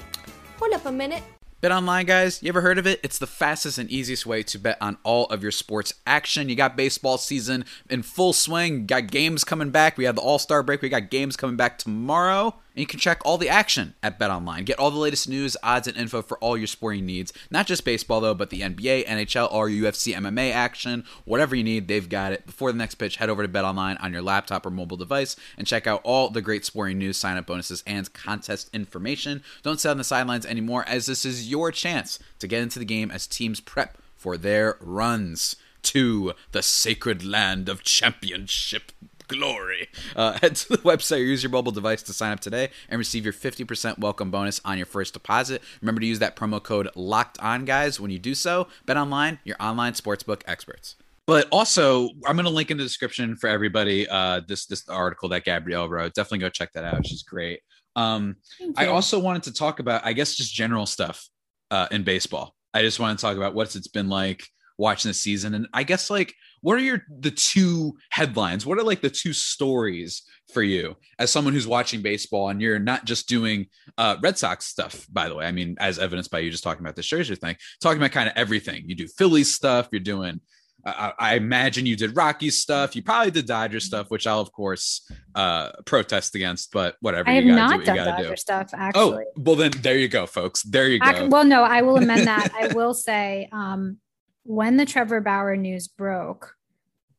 Hold 0.57 0.71
up 0.71 0.85
a 0.85 0.91
minute. 0.91 1.21
Bet 1.59 1.73
online, 1.73 2.05
guys. 2.05 2.41
You 2.41 2.47
ever 2.47 2.61
heard 2.61 2.77
of 2.77 2.87
it? 2.87 3.01
It's 3.03 3.17
the 3.17 3.27
fastest 3.27 3.77
and 3.77 3.89
easiest 3.89 4.25
way 4.25 4.41
to 4.43 4.57
bet 4.57 4.77
on 4.79 4.97
all 5.03 5.25
of 5.25 5.43
your 5.43 5.51
sports 5.51 5.95
action. 6.07 6.47
You 6.47 6.55
got 6.55 6.77
baseball 6.77 7.17
season 7.17 7.65
in 7.89 8.03
full 8.03 8.31
swing. 8.31 8.73
You 8.73 8.85
got 8.85 9.07
games 9.07 9.43
coming 9.43 9.69
back. 9.69 9.97
We 9.97 10.05
have 10.05 10.15
the 10.15 10.21
All 10.21 10.39
Star 10.39 10.63
break. 10.63 10.81
We 10.81 10.87
got 10.87 11.09
games 11.09 11.35
coming 11.35 11.57
back 11.57 11.77
tomorrow. 11.77 12.55
And 12.73 12.79
you 12.79 12.87
can 12.87 12.99
check 12.99 13.21
all 13.25 13.37
the 13.37 13.49
action 13.49 13.95
at 14.01 14.17
Bet 14.17 14.31
Online. 14.31 14.63
Get 14.63 14.79
all 14.79 14.91
the 14.91 14.97
latest 14.97 15.27
news, 15.27 15.57
odds, 15.61 15.87
and 15.87 15.97
info 15.97 16.21
for 16.21 16.37
all 16.37 16.57
your 16.57 16.67
sporting 16.67 17.05
needs. 17.05 17.33
Not 17.49 17.67
just 17.67 17.83
baseball, 17.83 18.21
though, 18.21 18.33
but 18.33 18.49
the 18.49 18.61
NBA, 18.61 19.05
NHL, 19.05 19.51
or 19.51 19.67
UFC, 19.67 20.13
MMA 20.13 20.53
action. 20.53 21.03
Whatever 21.25 21.55
you 21.55 21.63
need, 21.63 21.87
they've 21.87 22.07
got 22.07 22.31
it. 22.31 22.45
Before 22.45 22.71
the 22.71 22.77
next 22.77 22.95
pitch, 22.95 23.17
head 23.17 23.29
over 23.29 23.41
to 23.41 23.49
Bet 23.49 23.65
Online 23.65 23.97
on 23.97 24.13
your 24.13 24.21
laptop 24.21 24.65
or 24.65 24.69
mobile 24.69 24.97
device 24.97 25.35
and 25.57 25.67
check 25.67 25.85
out 25.85 26.01
all 26.03 26.29
the 26.29 26.41
great 26.41 26.63
sporting 26.63 26.97
news, 26.97 27.17
sign 27.17 27.37
up 27.37 27.45
bonuses, 27.45 27.83
and 27.85 28.11
contest 28.13 28.69
information. 28.73 29.43
Don't 29.63 29.79
sit 29.79 29.91
on 29.91 29.97
the 29.97 30.03
sidelines 30.03 30.45
anymore, 30.45 30.85
as 30.87 31.07
this 31.07 31.25
is 31.25 31.49
your 31.49 31.71
chance 31.71 32.19
to 32.39 32.47
get 32.47 32.61
into 32.61 32.79
the 32.79 32.85
game 32.85 33.11
as 33.11 33.27
teams 33.27 33.59
prep 33.59 33.97
for 34.15 34.37
their 34.37 34.77
runs 34.79 35.57
to 35.83 36.33
the 36.51 36.61
sacred 36.61 37.25
land 37.25 37.67
of 37.67 37.83
championship 37.83 38.91
glory. 39.31 39.87
Uh, 40.15 40.33
head 40.41 40.55
to 40.55 40.69
the 40.69 40.77
website 40.79 41.17
or 41.17 41.23
use 41.23 41.43
your 41.43 41.51
mobile 41.51 41.71
device 41.71 42.03
to 42.03 42.13
sign 42.13 42.31
up 42.31 42.39
today 42.39 42.69
and 42.89 42.97
receive 42.99 43.23
your 43.23 43.33
50% 43.33 43.99
welcome 43.99 44.29
bonus 44.29 44.61
on 44.65 44.77
your 44.77 44.85
first 44.85 45.13
deposit. 45.13 45.61
Remember 45.81 46.01
to 46.01 46.07
use 46.07 46.19
that 46.19 46.35
promo 46.35 46.61
code 46.61 46.89
locked 46.95 47.39
on, 47.39 47.65
guys, 47.65 47.99
when 47.99 48.11
you 48.11 48.19
do 48.19 48.35
so. 48.35 48.67
Bet 48.85 48.97
online, 48.97 49.39
your 49.43 49.55
online 49.59 49.93
sportsbook 49.93 50.41
experts. 50.45 50.95
But 51.27 51.47
also, 51.51 52.09
I'm 52.25 52.35
going 52.35 52.45
to 52.45 52.51
link 52.51 52.71
in 52.71 52.77
the 52.77 52.83
description 52.83 53.35
for 53.35 53.47
everybody 53.47 54.07
uh, 54.09 54.41
this 54.47 54.65
this 54.65 54.87
article 54.89 55.29
that 55.29 55.45
Gabrielle 55.45 55.87
wrote. 55.87 56.13
Definitely 56.13 56.39
go 56.39 56.49
check 56.49 56.73
that 56.73 56.83
out. 56.83 57.05
She's 57.05 57.23
great. 57.23 57.61
Um, 57.95 58.37
I 58.75 58.87
also 58.87 59.19
wanted 59.19 59.43
to 59.43 59.53
talk 59.53 59.79
about, 59.79 60.05
I 60.05 60.13
guess, 60.13 60.35
just 60.35 60.53
general 60.53 60.85
stuff 60.85 61.27
uh, 61.69 61.87
in 61.91 62.03
baseball. 62.03 62.55
I 62.73 62.81
just 62.81 62.99
want 62.99 63.17
to 63.17 63.21
talk 63.21 63.37
about 63.37 63.53
what's 63.53 63.75
it's 63.75 63.87
been 63.87 64.09
like 64.09 64.43
watching 64.77 65.09
the 65.09 65.13
season, 65.13 65.53
and 65.53 65.67
I 65.73 65.83
guess 65.83 66.09
like 66.09 66.33
what 66.61 66.77
are 66.77 66.81
your 66.81 67.03
the 67.09 67.31
two 67.31 67.97
headlines? 68.09 68.65
What 68.65 68.77
are 68.77 68.83
like 68.83 69.01
the 69.01 69.09
two 69.09 69.33
stories 69.33 70.23
for 70.53 70.63
you 70.63 70.95
as 71.19 71.31
someone 71.31 71.53
who's 71.53 71.67
watching 71.67 72.01
baseball 72.01 72.49
and 72.49 72.61
you're 72.61 72.79
not 72.79 73.05
just 73.05 73.27
doing 73.27 73.67
uh, 73.97 74.17
Red 74.21 74.37
Sox 74.37 74.65
stuff? 74.65 75.05
By 75.11 75.27
the 75.27 75.35
way, 75.35 75.45
I 75.45 75.51
mean 75.51 75.75
as 75.79 75.99
evidenced 75.99 76.31
by 76.31 76.39
you 76.39 76.51
just 76.51 76.63
talking 76.63 76.83
about 76.85 76.95
the 76.95 77.01
Scherzer 77.01 77.37
thing, 77.37 77.55
talking 77.81 77.97
about 77.97 78.11
kind 78.11 78.29
of 78.29 78.33
everything. 78.35 78.83
You 78.87 78.95
do 78.95 79.07
Phillies 79.07 79.53
stuff. 79.53 79.89
You're 79.91 80.01
doing 80.01 80.41
I, 80.85 81.13
I, 81.17 81.35
imagine 81.35 81.85
you 81.85 81.95
did 81.95 82.15
Rocky 82.15 82.49
stuff. 82.49 82.95
You 82.95 83.03
probably 83.03 83.31
did 83.31 83.45
Dodger 83.45 83.79
stuff, 83.79 84.09
which 84.09 84.25
I'll 84.25 84.39
of 84.39 84.51
course 84.51 85.09
uh, 85.35 85.71
protest 85.85 86.35
against. 86.35 86.71
But 86.71 86.95
whatever. 87.01 87.29
I 87.29 87.33
have 87.33 87.45
not 87.45 87.83
done 87.83 87.97
Dodger 87.97 88.29
do. 88.29 88.35
stuff. 88.35 88.69
Oh, 88.73 88.77
actually. 88.77 89.25
Oh, 89.27 89.33
well 89.37 89.55
then 89.55 89.71
there 89.81 89.97
you 89.97 90.07
go, 90.07 90.25
folks. 90.25 90.63
There 90.63 90.87
you 90.87 90.99
go. 90.99 91.05
I, 91.05 91.23
well, 91.23 91.45
no, 91.45 91.63
I 91.63 91.81
will 91.81 91.97
amend 91.97 92.27
that. 92.27 92.51
I 92.59 92.73
will 92.73 92.93
say, 92.93 93.47
um, 93.51 93.97
when 94.43 94.77
the 94.77 94.85
Trevor 94.85 95.21
Bauer 95.21 95.55
news 95.55 95.87
broke, 95.87 96.55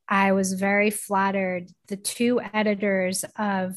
I 0.08 0.32
was 0.32 0.54
very 0.54 0.90
flattered. 0.90 1.70
The 1.88 1.96
two 1.96 2.40
editors 2.52 3.24
of 3.38 3.76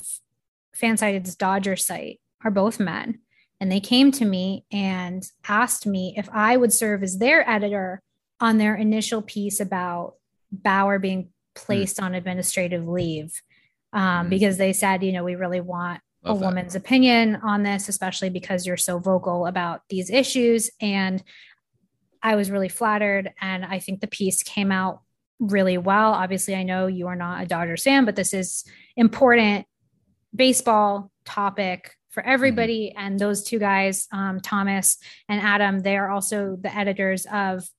Fansided's 0.76 1.36
Dodger 1.36 1.76
site 1.76 2.20
are 2.44 2.52
both 2.52 2.80
men, 2.80 3.20
and 3.60 3.72
they 3.72 3.80
came 3.80 4.12
to 4.14 4.26
me 4.26 4.66
and 4.72 5.26
asked 5.48 5.86
me 5.86 6.14
if 6.18 6.28
I 6.34 6.58
would 6.58 6.74
serve 6.74 7.04
as 7.04 7.18
their 7.18 7.48
editor 7.50 8.02
on 8.40 8.58
their 8.58 8.76
initial 8.76 9.22
piece 9.22 9.60
about 9.60 10.16
Bauer 10.52 11.00
being 11.00 11.30
placed 11.54 11.98
mm. 11.98 12.04
on 12.04 12.16
administrative 12.16 12.88
leave 12.88 13.42
um, 13.94 14.28
mm. 14.28 14.30
because 14.30 14.58
they 14.58 14.74
said, 14.74 15.04
you 15.04 15.12
know, 15.12 15.24
we 15.24 15.36
really 15.36 15.62
want 15.62 16.02
Love 16.24 16.38
a 16.38 16.40
that. 16.40 16.46
woman's 16.46 16.76
opinion 16.76 17.38
on 17.38 17.64
this, 17.64 17.88
especially 17.88 18.30
because 18.30 18.68
you're 18.68 18.78
so 18.78 19.00
vocal 19.00 19.48
about 19.48 19.82
these 19.90 20.10
issues. 20.10 20.70
And 20.82 21.24
I 22.26 22.36
was 22.36 22.50
really 22.50 22.70
flattered. 22.70 23.32
And 23.40 23.64
I 23.64 23.78
think 23.78 24.02
the 24.02 24.08
piece 24.08 24.42
came 24.42 24.72
out 24.72 25.02
really 25.40 25.78
well. 25.78 26.12
Obviously, 26.12 26.56
I 26.56 26.64
know 26.64 26.88
you 26.88 27.06
are 27.06 27.16
not 27.16 27.44
a 27.44 27.46
Dodgers 27.46 27.84
fan, 27.84 28.04
but 28.04 28.16
this 28.16 28.34
is 28.34 28.66
important 28.98 29.68
baseball 30.36 31.12
topic 31.24 31.94
for 32.10 32.24
mm-hmm. 32.24 32.32
everybody. 32.32 32.90
Mm-hmm. 32.90 33.06
And 33.06 33.20
those 33.20 33.44
two 33.44 33.60
guys, 33.60 34.08
um, 34.12 34.40
Thomas 34.40 34.98
and 35.30 35.40
Adam, 35.40 35.82
they 35.82 35.98
are 35.98 36.10
also 36.10 36.58
the 36.60 36.76
editors 36.76 37.28
of 37.32 37.70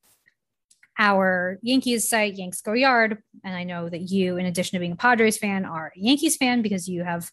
our 0.97 1.59
Yankees 1.61 2.09
site, 2.09 2.37
Yanks 2.37 2.61
Go 2.61 2.73
Yard. 2.73 3.19
And 3.45 3.53
I 3.53 3.65
know 3.65 3.89
that 3.89 4.03
you, 4.03 4.37
in 4.37 4.47
addition 4.47 4.77
to 4.77 4.81
being 4.81 4.93
a 4.93 4.97
Padres 4.97 5.39
fan, 5.39 5.65
are 5.65 5.93
a 5.97 5.99
Yankees 5.99 6.37
fan 6.37 6.63
because 6.63 6.89
you 6.89 7.03
have 7.03 7.33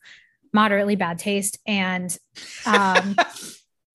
moderately 0.52 0.95
bad 0.95 1.19
taste. 1.19 1.60
And, 1.67 2.17
um, 2.65 3.15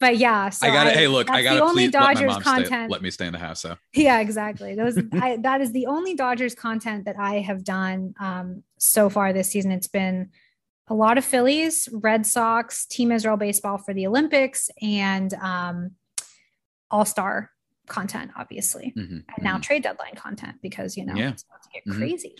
but 0.00 0.16
yeah, 0.16 0.50
so 0.50 0.66
I 0.66 0.70
got 0.70 0.86
it. 0.86 0.94
Hey, 0.94 1.08
look, 1.08 1.30
I 1.30 1.42
got 1.42 1.54
the 1.54 1.62
only 1.62 1.88
Dodgers 1.88 2.34
let 2.34 2.42
content. 2.42 2.66
Stay, 2.66 2.88
let 2.88 3.02
me 3.02 3.10
stay 3.10 3.26
in 3.26 3.32
the 3.32 3.38
house. 3.38 3.60
So 3.62 3.76
yeah, 3.92 4.20
exactly. 4.20 4.74
Those 4.74 4.98
I, 5.12 5.38
that 5.38 5.60
is 5.60 5.72
the 5.72 5.86
only 5.86 6.14
Dodgers 6.14 6.54
content 6.54 7.06
that 7.06 7.18
I 7.18 7.40
have 7.40 7.64
done 7.64 8.14
um, 8.20 8.62
so 8.78 9.10
far 9.10 9.32
this 9.32 9.50
season. 9.50 9.72
It's 9.72 9.88
been 9.88 10.30
a 10.86 10.94
lot 10.94 11.18
of 11.18 11.24
Phillies, 11.24 11.88
Red 11.92 12.26
Sox, 12.26 12.86
Team 12.86 13.10
Israel 13.10 13.36
baseball 13.36 13.78
for 13.78 13.92
the 13.92 14.06
Olympics, 14.06 14.70
and 14.80 15.34
um, 15.34 15.92
All 16.90 17.04
Star 17.04 17.50
content, 17.88 18.30
obviously, 18.36 18.92
mm-hmm, 18.96 19.12
and 19.12 19.24
now 19.40 19.54
mm-hmm. 19.54 19.62
trade 19.62 19.82
deadline 19.82 20.14
content 20.14 20.56
because 20.62 20.96
you 20.96 21.04
know 21.04 21.14
yeah. 21.14 21.30
it's 21.30 21.44
about 21.44 21.62
to 21.62 21.68
get 21.74 21.84
mm-hmm. 21.86 21.98
crazy. 21.98 22.36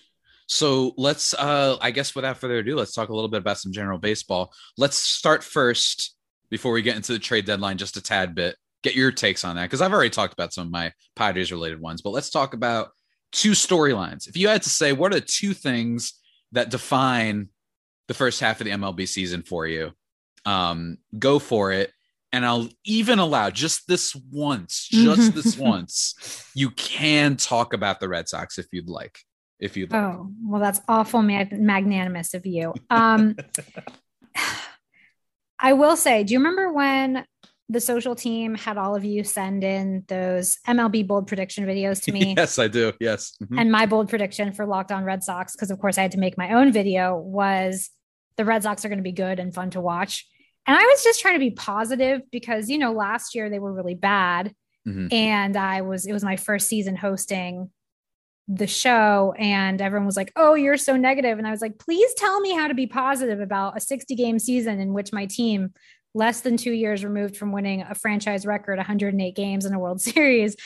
So 0.51 0.95
let's, 0.97 1.35
uh, 1.35 1.77
I 1.83 1.91
guess, 1.91 2.15
without 2.15 2.39
further 2.39 2.59
ado, 2.59 2.75
let's 2.75 2.95
talk 2.95 3.11
a 3.11 3.15
little 3.15 3.29
bit 3.29 3.41
about 3.41 3.59
some 3.59 3.71
general 3.71 3.99
baseball. 3.99 4.51
Let's 4.79 4.97
start 4.97 5.45
first 5.45 6.15
before 6.51 6.73
we 6.73 6.83
get 6.83 6.97
into 6.97 7.13
the 7.13 7.19
trade 7.19 7.47
deadline, 7.47 7.79
just 7.79 7.97
a 7.97 8.03
tad 8.03 8.35
bit. 8.35 8.57
Get 8.83 8.95
your 8.95 9.11
takes 9.11 9.45
on 9.45 9.57
that 9.57 9.65
because 9.65 9.83
I've 9.83 9.93
already 9.93 10.11
talked 10.11 10.33
about 10.33 10.53
some 10.53 10.67
of 10.67 10.73
my 10.73 10.93
Padres 11.17 11.51
related 11.51 11.81
ones, 11.81 12.01
but 12.01 12.11
let's 12.11 12.31
talk 12.31 12.55
about 12.55 12.91
two 13.33 13.51
storylines. 13.51 14.29
If 14.29 14.37
you 14.37 14.49
had 14.49 14.63
to 14.63 14.71
say, 14.71 14.93
what 14.93 15.13
are 15.13 15.21
the 15.21 15.27
two 15.27 15.53
things 15.53 16.15
that 16.53 16.71
define 16.71 17.49
the 18.07 18.15
first 18.15 18.41
half 18.41 18.61
of 18.61 18.67
the 18.67 18.71
MLB 18.71 19.09
season 19.09 19.43
for 19.43 19.67
you? 19.67 19.91
Um, 20.45 20.99
go 21.19 21.39
for 21.39 21.73
it 21.73 21.93
and 22.33 22.45
I'll 22.45 22.69
even 22.85 23.19
allow 23.19 23.51
just 23.51 23.87
this 23.89 24.15
once, 24.31 24.89
just 24.91 25.35
this 25.35 25.57
once, 25.57 26.45
you 26.55 26.71
can 26.71 27.37
talk 27.37 27.73
about 27.73 28.01
the 28.01 28.09
Red 28.09 28.29
Sox 28.29 28.59
if 28.59 28.67
you'd 28.73 28.89
like. 28.89 29.19
If 29.59 29.77
you'd 29.77 29.91
like. 29.91 30.03
Oh, 30.03 30.31
well, 30.45 30.61
that's 30.61 30.81
awful 30.89 31.23
mag- 31.23 31.59
magnanimous 31.59 32.35
of 32.35 32.47
you. 32.47 32.75
Um, 32.91 33.37
I 35.59 35.73
will 35.73 35.97
say, 35.97 36.25
do 36.25 36.33
you 36.33 36.39
remember 36.39 36.73
when 36.73 37.25
the 37.69 37.81
social 37.81 38.15
team 38.15 38.55
had 38.55 38.79
all 38.79 38.97
of 38.97 39.05
you 39.05 39.25
send 39.25 39.63
in 39.63 40.05
those 40.09 40.59
MLB 40.67 41.07
bold 41.07 41.27
prediction 41.27 41.67
videos 41.67 42.03
to 42.05 42.13
me? 42.19 42.35
yes, 42.37 42.59
I 42.59 42.69
do. 42.69 42.93
Yes. 43.01 43.33
Mm-hmm. 43.43 43.59
And 43.59 43.73
my 43.73 43.87
bold 43.87 44.09
prediction 44.09 44.53
for 44.53 44.67
Locked 44.67 44.93
On 44.93 45.05
Red 45.05 45.23
Sox, 45.23 45.55
because 45.55 45.71
of 45.71 45.79
course 45.79 45.99
I 45.99 46.03
had 46.03 46.13
to 46.13 46.19
make 46.19 46.39
my 46.39 46.53
own 46.53 46.73
video, 46.73 47.17
was 47.17 47.91
the 48.37 48.45
Red 48.45 48.63
Sox 48.63 48.85
are 48.85 48.89
going 48.89 48.99
to 48.99 49.03
be 49.03 49.13
good 49.13 49.39
and 49.39 49.55
fun 49.55 49.71
to 49.71 49.81
watch. 49.81 50.27
And 50.67 50.77
I 50.77 50.83
was 50.83 51.03
just 51.03 51.21
trying 51.21 51.35
to 51.35 51.41
be 51.41 51.51
positive 51.51 52.23
because, 52.31 52.69
you 52.69 52.79
know, 52.79 52.93
last 52.93 53.35
year 53.35 53.51
they 53.51 53.59
were 53.59 53.73
really 53.73 53.95
bad. 53.95 54.55
Mm-hmm. 54.87 55.13
And 55.13 55.57
I 55.57 55.81
was, 55.81 56.07
it 56.07 56.13
was 56.13 56.23
my 56.23 56.37
first 56.37 56.69
season 56.69 56.95
hosting 56.95 57.71
the 58.49 58.67
show. 58.67 59.35
And 59.39 59.81
everyone 59.81 60.07
was 60.07 60.17
like, 60.17 60.33
oh, 60.35 60.55
you're 60.55 60.79
so 60.79 60.97
negative. 60.97 61.39
And 61.39 61.47
I 61.47 61.51
was 61.51 61.61
like, 61.61 61.79
please 61.79 62.13
tell 62.15 62.41
me 62.41 62.55
how 62.55 62.67
to 62.67 62.75
be 62.75 62.87
positive 62.87 63.41
about 63.41 63.77
a 63.77 63.81
60 63.81 64.15
game 64.15 64.39
season 64.39 64.81
in 64.81 64.95
which 64.95 65.13
my 65.13 65.27
team, 65.27 65.75
less 66.15 66.41
than 66.41 66.57
two 66.57 66.73
years 66.73 67.05
removed 67.05 67.37
from 67.37 67.53
winning 67.53 67.83
a 67.83 67.95
franchise 67.95 68.47
record 68.47 68.79
108 68.79 69.37
games 69.37 69.67
in 69.67 69.75
a 69.75 69.79
World 69.79 70.01
Series, 70.01 70.57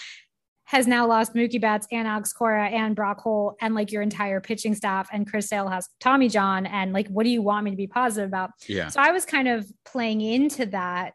has 0.64 0.86
now 0.86 1.06
lost 1.06 1.34
Mookie 1.34 1.60
Betts 1.60 1.86
and 1.90 2.06
Alex 2.06 2.32
Cora 2.32 2.68
and 2.68 2.94
Brock 2.94 3.20
Holt 3.20 3.56
and 3.60 3.74
like 3.74 3.92
your 3.92 4.00
entire 4.00 4.40
pitching 4.40 4.74
staff 4.74 5.08
and 5.12 5.28
Chris 5.28 5.48
Sale 5.48 5.68
has 5.68 5.88
Tommy 6.00 6.28
John 6.28 6.64
and 6.64 6.92
like 6.92 7.08
what 7.08 7.24
do 7.24 7.30
you 7.30 7.42
want 7.42 7.64
me 7.64 7.72
to 7.72 7.76
be 7.76 7.88
positive 7.88 8.28
about? 8.28 8.52
Yeah. 8.68 8.88
So 8.88 9.00
I 9.00 9.10
was 9.10 9.26
kind 9.26 9.48
of 9.48 9.70
playing 9.84 10.22
into 10.22 10.66
that 10.66 11.12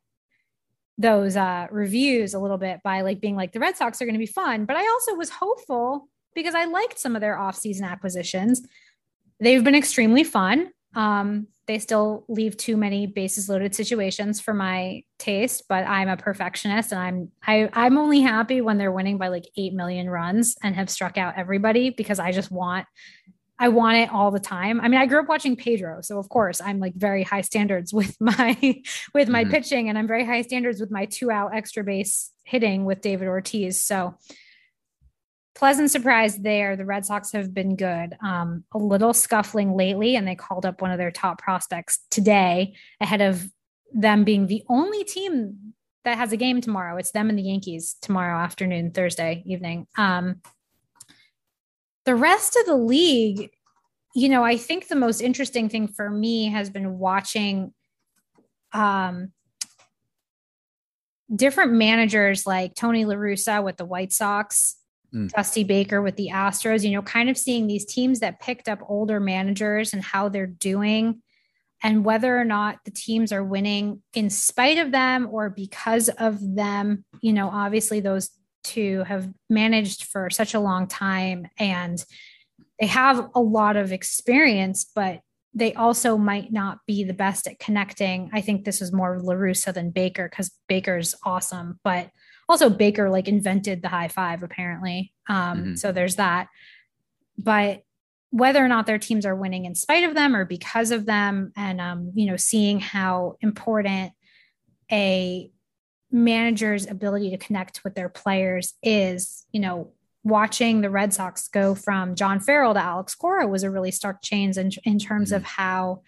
those 1.00 1.36
uh 1.38 1.68
reviews 1.72 2.34
a 2.34 2.40
little 2.40 2.58
bit 2.58 2.82
by 2.84 3.02
like 3.02 3.22
being 3.22 3.36
like 3.36 3.52
the 3.52 3.60
Red 3.60 3.78
Sox 3.78 4.02
are 4.02 4.06
going 4.06 4.16
to 4.16 4.20
be 4.20 4.28
fun, 4.28 4.66
but 4.66 4.76
I 4.76 4.86
also 4.88 5.16
was 5.16 5.30
hopeful 5.30 6.08
because 6.38 6.54
I 6.54 6.66
liked 6.66 7.00
some 7.00 7.16
of 7.16 7.22
their 7.22 7.36
offseason 7.36 7.82
acquisitions. 7.82 8.62
They've 9.40 9.64
been 9.64 9.74
extremely 9.74 10.24
fun. 10.24 10.70
Um, 10.94 11.48
they 11.66 11.80
still 11.80 12.26
leave 12.28 12.56
too 12.56 12.78
many 12.78 13.08
bases 13.08 13.50
loaded 13.50 13.74
situations 13.74 14.40
for 14.40 14.54
my 14.54 15.04
taste, 15.18 15.64
but 15.68 15.86
I'm 15.88 16.08
a 16.08 16.16
perfectionist 16.16 16.92
and 16.92 17.02
I'm 17.02 17.32
I, 17.46 17.70
I'm 17.74 17.98
only 17.98 18.22
happy 18.22 18.62
when 18.62 18.78
they're 18.78 18.92
winning 18.92 19.18
by 19.18 19.30
like 19.30 19.46
eight 19.58 19.74
million 19.74 20.10
runs 20.10 20.56
and 20.62 20.76
have 20.76 20.92
struck 20.92 21.18
out 21.18 21.34
everybody 21.38 21.90
because 21.90 22.20
I 22.20 22.32
just 22.32 22.52
want 22.52 22.86
I 23.60 23.70
want 23.70 23.98
it 23.98 24.12
all 24.12 24.30
the 24.30 24.40
time. 24.40 24.80
I 24.80 24.88
mean, 24.88 25.02
I 25.02 25.08
grew 25.08 25.20
up 25.20 25.28
watching 25.28 25.56
Pedro, 25.56 26.02
so 26.02 26.20
of 26.20 26.30
course 26.30 26.62
I'm 26.62 26.80
like 26.80 26.94
very 26.94 27.24
high 27.24 27.42
standards 27.42 27.92
with 27.92 28.16
my 28.22 28.82
with 29.16 29.28
my 29.28 29.44
mm-hmm. 29.44 29.52
pitching, 29.52 29.90
and 29.90 29.98
I'm 29.98 30.08
very 30.08 30.24
high 30.24 30.44
standards 30.44 30.80
with 30.80 30.92
my 30.92 31.06
two 31.06 31.32
out 31.32 31.56
extra 31.56 31.84
base 31.84 32.32
hitting 32.44 32.86
with 32.86 33.02
David 33.02 33.28
Ortiz. 33.28 33.84
So 33.84 34.16
pleasant 35.58 35.90
surprise 35.90 36.38
there. 36.38 36.76
The 36.76 36.86
Red 36.86 37.04
Sox 37.04 37.32
have 37.32 37.52
been 37.52 37.76
good. 37.76 38.16
Um, 38.24 38.64
a 38.74 38.78
little 38.78 39.14
scuffling 39.14 39.76
lately, 39.76 40.16
and 40.16 40.28
they 40.28 40.36
called 40.36 40.68
up 40.68 40.82
one 40.82 40.92
of 40.92 41.00
their 41.00 41.10
top 41.10 41.42
prospects 41.42 42.00
today 42.12 42.76
ahead 43.02 43.22
of 43.22 43.50
them 43.92 44.24
being 44.24 44.46
the 44.46 44.64
only 44.70 45.04
team 45.04 45.74
that 46.06 46.18
has 46.18 46.32
a 46.32 46.38
game 46.38 46.62
tomorrow. 46.62 46.98
It's 46.98 47.12
them 47.12 47.30
and 47.30 47.40
the 47.40 47.44
Yankees 47.44 47.96
tomorrow 48.02 48.38
afternoon, 48.38 48.92
Thursday 48.92 49.42
evening. 49.48 49.88
Um, 49.98 50.42
the 52.06 52.16
rest 52.16 52.56
of 52.56 52.68
the 52.68 52.78
league, 52.78 53.50
you 54.14 54.30
know, 54.30 54.44
I 54.44 54.58
think 54.58 54.88
the 54.88 54.96
most 54.96 55.22
interesting 55.22 55.70
thing 55.70 55.88
for 55.88 56.08
me 56.08 56.50
has 56.50 56.70
been 56.70 57.00
watching 57.00 57.74
um, 58.74 59.32
different 61.36 61.74
managers 61.74 62.46
like 62.46 62.76
Tony 62.76 63.06
La 63.06 63.16
Russa 63.16 63.64
with 63.64 63.78
the 63.78 63.86
White 63.86 64.14
Sox, 64.14 64.78
Mm. 65.14 65.30
Dusty 65.32 65.64
Baker 65.64 66.02
with 66.02 66.16
the 66.16 66.30
Astros, 66.34 66.84
you 66.84 66.92
know, 66.92 67.02
kind 67.02 67.30
of 67.30 67.38
seeing 67.38 67.68
these 67.68 67.86
teams 67.86 68.20
that 68.20 68.40
picked 68.40 68.68
up 68.68 68.80
older 68.88 69.20
managers 69.20 69.94
and 69.94 70.04
how 70.04 70.30
they're 70.30 70.48
doing 70.48 71.22
and 71.84 72.04
whether 72.04 72.38
or 72.38 72.44
not 72.44 72.80
the 72.86 72.92
teams 72.92 73.32
are 73.32 73.44
winning 73.44 74.02
in 74.14 74.30
spite 74.30 74.78
of 74.78 74.92
them 74.92 75.28
or 75.32 75.50
because 75.50 76.10
of 76.10 76.40
them. 76.56 77.06
You 77.22 77.34
know, 77.34 77.50
obviously 77.50 78.00
those 78.00 78.32
two 78.64 79.04
have 79.04 79.32
managed 79.50 80.06
for 80.06 80.30
such 80.30 80.54
a 80.54 80.60
long 80.60 80.88
time 80.88 81.48
and 81.58 82.04
they 82.80 82.88
have 82.88 83.30
a 83.34 83.40
lot 83.40 83.76
of 83.76 83.92
experience, 83.92 84.86
but 84.94 85.22
they 85.54 85.74
also 85.74 86.18
might 86.18 86.52
not 86.52 86.80
be 86.86 87.04
the 87.04 87.14
best 87.14 87.48
at 87.48 87.60
connecting. 87.60 88.30
I 88.34 88.42
think 88.42 88.64
this 88.64 88.82
is 88.82 88.92
more 88.92 89.20
La 89.20 89.34
Russa 89.34 89.74
than 89.74 89.90
Baker 89.90 90.30
because 90.30 90.52
Baker's 90.68 91.16
awesome, 91.24 91.80
but 91.84 92.10
also 92.50 92.70
Baker 92.70 93.10
like 93.10 93.28
invented 93.28 93.82
the 93.82 93.90
high 93.90 94.08
five 94.08 94.44
apparently. 94.44 95.14
Um, 95.28 95.64
Mhm. 95.64 95.80
So 95.80 95.92
there's 95.92 96.16
that. 96.16 96.48
But 97.38 97.84
whether 98.30 98.64
or 98.64 98.68
not 98.68 98.86
their 98.86 98.98
teams 99.00 99.26
are 99.26 99.36
winning 99.36 99.66
in 99.66 99.76
spite 99.76 100.04
of 100.04 100.14
them 100.14 100.36
or 100.36 100.46
because 100.46 100.92
of 100.92 101.06
them, 101.06 101.52
and 101.56 101.80
um, 101.80 102.12
you 102.16 102.26
know, 102.26 102.38
seeing 102.38 102.80
how 102.80 103.36
important 103.42 104.12
a 104.92 105.52
manager's 106.12 106.88
ability 106.88 107.30
to 107.32 107.38
connect 107.38 107.84
with 107.84 107.96
their 107.96 108.10
players 108.10 108.74
is, 108.82 109.46
you 109.52 109.60
know, 109.60 109.92
watching 110.24 110.82
the 110.82 110.90
Red 110.90 111.14
Sox 111.14 111.48
go 111.48 111.74
from 111.76 112.16
John 112.16 112.40
Farrell 112.40 112.74
to 112.74 112.80
Alex 112.82 113.16
Cora 113.16 113.48
was 113.48 113.64
a 113.64 113.72
really 113.72 113.92
stark 113.92 114.22
change 114.22 114.58
in, 114.58 114.72
in 114.84 115.00
terms 115.00 115.32
of 115.32 115.44
how 115.44 116.02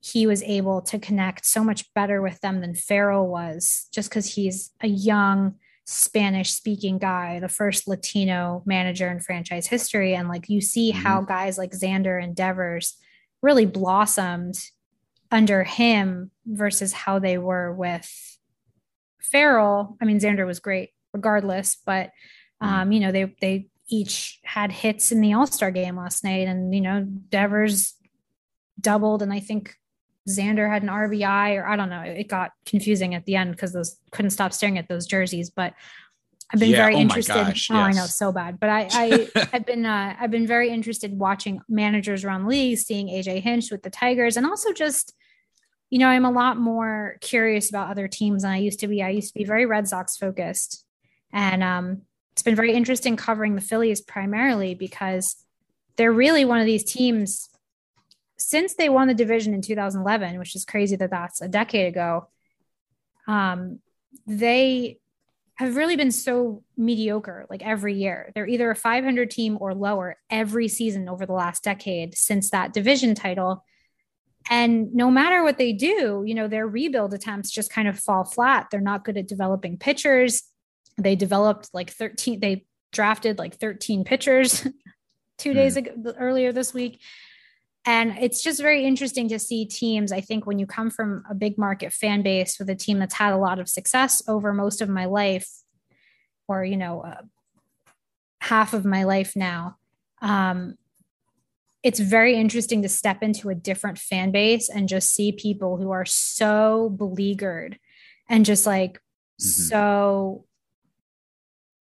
he 0.00 0.26
was 0.26 0.42
able 0.42 0.80
to 0.82 0.98
connect 0.98 1.44
so 1.44 1.62
much 1.62 1.92
better 1.94 2.22
with 2.22 2.40
them 2.40 2.60
than 2.60 2.74
Farrell 2.74 3.28
was, 3.28 3.86
just 3.92 4.08
because 4.08 4.34
he's 4.34 4.70
a 4.80 4.88
young 4.88 5.54
Spanish 5.86 6.52
speaking 6.52 6.98
guy, 6.98 7.40
the 7.40 7.48
first 7.48 7.88
Latino 7.88 8.62
manager 8.64 9.10
in 9.10 9.20
franchise 9.20 9.66
history. 9.66 10.14
And 10.14 10.28
like 10.28 10.48
you 10.48 10.60
see 10.60 10.90
how 10.90 11.20
guys 11.20 11.58
like 11.58 11.72
Xander 11.72 12.22
and 12.22 12.34
Devers 12.34 12.96
really 13.42 13.66
blossomed 13.66 14.58
under 15.30 15.64
him 15.64 16.30
versus 16.46 16.92
how 16.92 17.18
they 17.18 17.38
were 17.38 17.72
with 17.72 18.38
Farrell. 19.20 19.96
I 20.00 20.04
mean, 20.04 20.20
Xander 20.20 20.46
was 20.46 20.60
great 20.60 20.90
regardless, 21.12 21.76
but 21.84 22.10
um, 22.60 22.92
you 22.92 23.00
know, 23.00 23.10
they 23.10 23.34
they 23.40 23.68
each 23.88 24.38
had 24.44 24.70
hits 24.70 25.10
in 25.10 25.20
the 25.20 25.32
All-Star 25.32 25.70
game 25.70 25.96
last 25.96 26.22
night, 26.22 26.46
and 26.46 26.74
you 26.74 26.80
know, 26.80 27.04
Devers 27.04 27.94
doubled, 28.80 29.22
and 29.22 29.32
I 29.32 29.40
think 29.40 29.74
Xander 30.28 30.68
had 30.70 30.82
an 30.82 30.88
RBI, 30.88 31.56
or 31.56 31.66
I 31.66 31.76
don't 31.76 31.90
know. 31.90 32.02
It 32.02 32.28
got 32.28 32.52
confusing 32.66 33.14
at 33.14 33.24
the 33.24 33.36
end 33.36 33.52
because 33.52 33.72
those 33.72 33.96
couldn't 34.10 34.30
stop 34.30 34.52
staring 34.52 34.78
at 34.78 34.88
those 34.88 35.06
jerseys. 35.06 35.50
But 35.50 35.74
I've 36.52 36.60
been 36.60 36.70
Yeah, 36.70 36.76
very 36.76 36.96
oh 36.96 37.00
interested. 37.00 37.32
gosh, 37.34 37.70
oh, 37.70 37.76
I 37.76 37.92
know 37.92 38.06
so 38.06 38.32
bad, 38.32 38.58
but 38.58 38.68
I, 38.68 38.88
I 38.92 39.28
I've 39.52 39.66
been 39.66 39.86
uh, 39.86 40.16
I've 40.18 40.30
been 40.30 40.46
very 40.46 40.70
interested 40.70 41.18
watching 41.18 41.60
managers 41.68 42.24
around 42.24 42.42
the 42.42 42.48
league, 42.48 42.78
seeing 42.78 43.08
AJ 43.08 43.42
Hinch 43.42 43.70
with 43.70 43.82
the 43.82 43.90
Tigers, 43.90 44.36
and 44.36 44.46
also 44.46 44.72
just 44.72 45.14
you 45.90 45.98
know 45.98 46.08
I'm 46.08 46.24
a 46.24 46.30
lot 46.30 46.56
more 46.56 47.16
curious 47.20 47.68
about 47.70 47.90
other 47.90 48.08
teams 48.08 48.42
than 48.42 48.50
I 48.52 48.58
used 48.58 48.80
to 48.80 48.88
be. 48.88 49.02
I 49.02 49.10
used 49.10 49.32
to 49.32 49.38
be 49.38 49.44
very 49.44 49.66
Red 49.66 49.88
Sox 49.88 50.16
focused, 50.16 50.84
and 51.32 51.62
um, 51.62 52.02
it's 52.32 52.42
been 52.42 52.56
very 52.56 52.72
interesting 52.72 53.16
covering 53.16 53.54
the 53.54 53.60
Phillies 53.60 54.00
primarily 54.00 54.74
because 54.74 55.36
they're 55.96 56.12
really 56.12 56.44
one 56.44 56.58
of 56.58 56.66
these 56.66 56.84
teams 56.84 57.49
since 58.40 58.74
they 58.74 58.88
won 58.88 59.08
the 59.08 59.14
division 59.14 59.54
in 59.54 59.62
2011, 59.62 60.38
which 60.38 60.56
is 60.56 60.64
crazy 60.64 60.96
that 60.96 61.10
that's 61.10 61.40
a 61.40 61.48
decade 61.48 61.86
ago. 61.86 62.28
Um, 63.26 63.80
they 64.26 64.98
have 65.56 65.76
really 65.76 65.96
been 65.96 66.10
so 66.10 66.64
mediocre 66.76 67.46
like 67.50 67.62
every 67.62 67.94
year. 67.94 68.32
They're 68.34 68.46
either 68.46 68.70
a 68.70 68.76
500 68.76 69.30
team 69.30 69.58
or 69.60 69.74
lower 69.74 70.16
every 70.30 70.68
season 70.68 71.08
over 71.08 71.26
the 71.26 71.34
last 71.34 71.62
decade 71.62 72.16
since 72.16 72.50
that 72.50 72.72
division 72.72 73.14
title. 73.14 73.64
And 74.48 74.94
no 74.94 75.10
matter 75.10 75.42
what 75.42 75.58
they 75.58 75.74
do, 75.74 76.24
you 76.26 76.34
know, 76.34 76.48
their 76.48 76.66
rebuild 76.66 77.12
attempts 77.12 77.50
just 77.50 77.70
kind 77.70 77.88
of 77.88 77.98
fall 77.98 78.24
flat. 78.24 78.68
They're 78.70 78.80
not 78.80 79.04
good 79.04 79.18
at 79.18 79.28
developing 79.28 79.76
pitchers. 79.76 80.44
They 80.96 81.14
developed 81.14 81.68
like 81.74 81.90
13, 81.90 82.40
they 82.40 82.64
drafted 82.90 83.38
like 83.38 83.56
13 83.56 84.04
pitchers 84.04 84.66
two 85.38 85.52
days 85.52 85.76
ago, 85.76 85.92
earlier 86.18 86.52
this 86.52 86.72
week. 86.72 87.00
And 87.86 88.16
it's 88.18 88.42
just 88.42 88.60
very 88.60 88.84
interesting 88.84 89.28
to 89.28 89.38
see 89.38 89.64
teams. 89.64 90.12
I 90.12 90.20
think 90.20 90.46
when 90.46 90.58
you 90.58 90.66
come 90.66 90.90
from 90.90 91.24
a 91.30 91.34
big 91.34 91.56
market 91.56 91.92
fan 91.92 92.22
base 92.22 92.58
with 92.58 92.68
a 92.68 92.74
team 92.74 92.98
that's 92.98 93.14
had 93.14 93.32
a 93.32 93.38
lot 93.38 93.58
of 93.58 93.68
success 93.68 94.22
over 94.28 94.52
most 94.52 94.80
of 94.82 94.88
my 94.88 95.06
life, 95.06 95.48
or, 96.46 96.62
you 96.64 96.76
know, 96.76 97.00
uh, 97.02 97.22
half 98.40 98.74
of 98.74 98.84
my 98.84 99.04
life 99.04 99.34
now, 99.34 99.76
um, 100.20 100.76
it's 101.82 101.98
very 102.00 102.34
interesting 102.36 102.82
to 102.82 102.88
step 102.88 103.22
into 103.22 103.48
a 103.48 103.54
different 103.54 103.98
fan 103.98 104.30
base 104.30 104.68
and 104.68 104.88
just 104.88 105.14
see 105.14 105.32
people 105.32 105.78
who 105.78 105.90
are 105.90 106.04
so 106.04 106.90
beleaguered 106.96 107.78
and 108.28 108.44
just 108.44 108.66
like 108.66 109.00
Mhm. 109.40 109.68
so 109.68 110.44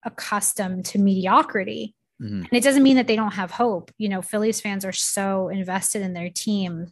accustomed 0.04 0.86
to 0.86 1.00
mediocrity. 1.00 1.94
Mhm. 2.22 2.44
And 2.46 2.54
it 2.54 2.64
doesn't 2.64 2.84
mean 2.84 2.98
that 2.98 3.08
they 3.08 3.16
don't 3.16 3.34
have 3.34 3.52
hope. 3.52 3.92
You 3.98 4.10
know, 4.10 4.22
Phillies 4.22 4.62
fans 4.62 4.84
are 4.86 4.92
so 4.92 5.48
invested 5.50 6.02
in 6.02 6.14
their 6.14 6.30
team. 6.30 6.92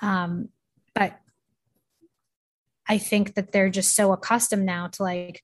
Um, 0.00 0.48
but 0.94 1.18
I 2.88 2.98
think 2.98 3.34
that 3.34 3.52
they're 3.52 3.70
just 3.70 3.94
so 3.94 4.12
accustomed 4.12 4.66
now 4.66 4.88
to 4.88 5.02
like, 5.02 5.42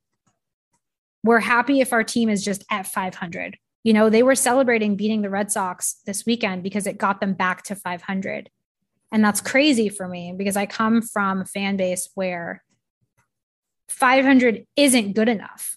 we're 1.24 1.40
happy 1.40 1.80
if 1.80 1.92
our 1.92 2.04
team 2.04 2.28
is 2.28 2.44
just 2.44 2.64
at 2.70 2.86
500. 2.86 3.58
You 3.84 3.92
know, 3.92 4.10
they 4.10 4.22
were 4.22 4.34
celebrating 4.34 4.96
beating 4.96 5.22
the 5.22 5.30
Red 5.30 5.50
Sox 5.50 6.00
this 6.06 6.24
weekend 6.26 6.62
because 6.62 6.86
it 6.86 6.98
got 6.98 7.20
them 7.20 7.34
back 7.34 7.62
to 7.64 7.74
500. 7.74 8.50
And 9.10 9.24
that's 9.24 9.40
crazy 9.40 9.88
for 9.88 10.06
me 10.06 10.34
because 10.36 10.56
I 10.56 10.66
come 10.66 11.00
from 11.00 11.40
a 11.40 11.44
fan 11.44 11.76
base 11.76 12.08
where 12.14 12.62
500 13.88 14.66
isn't 14.76 15.14
good 15.14 15.28
enough. 15.28 15.76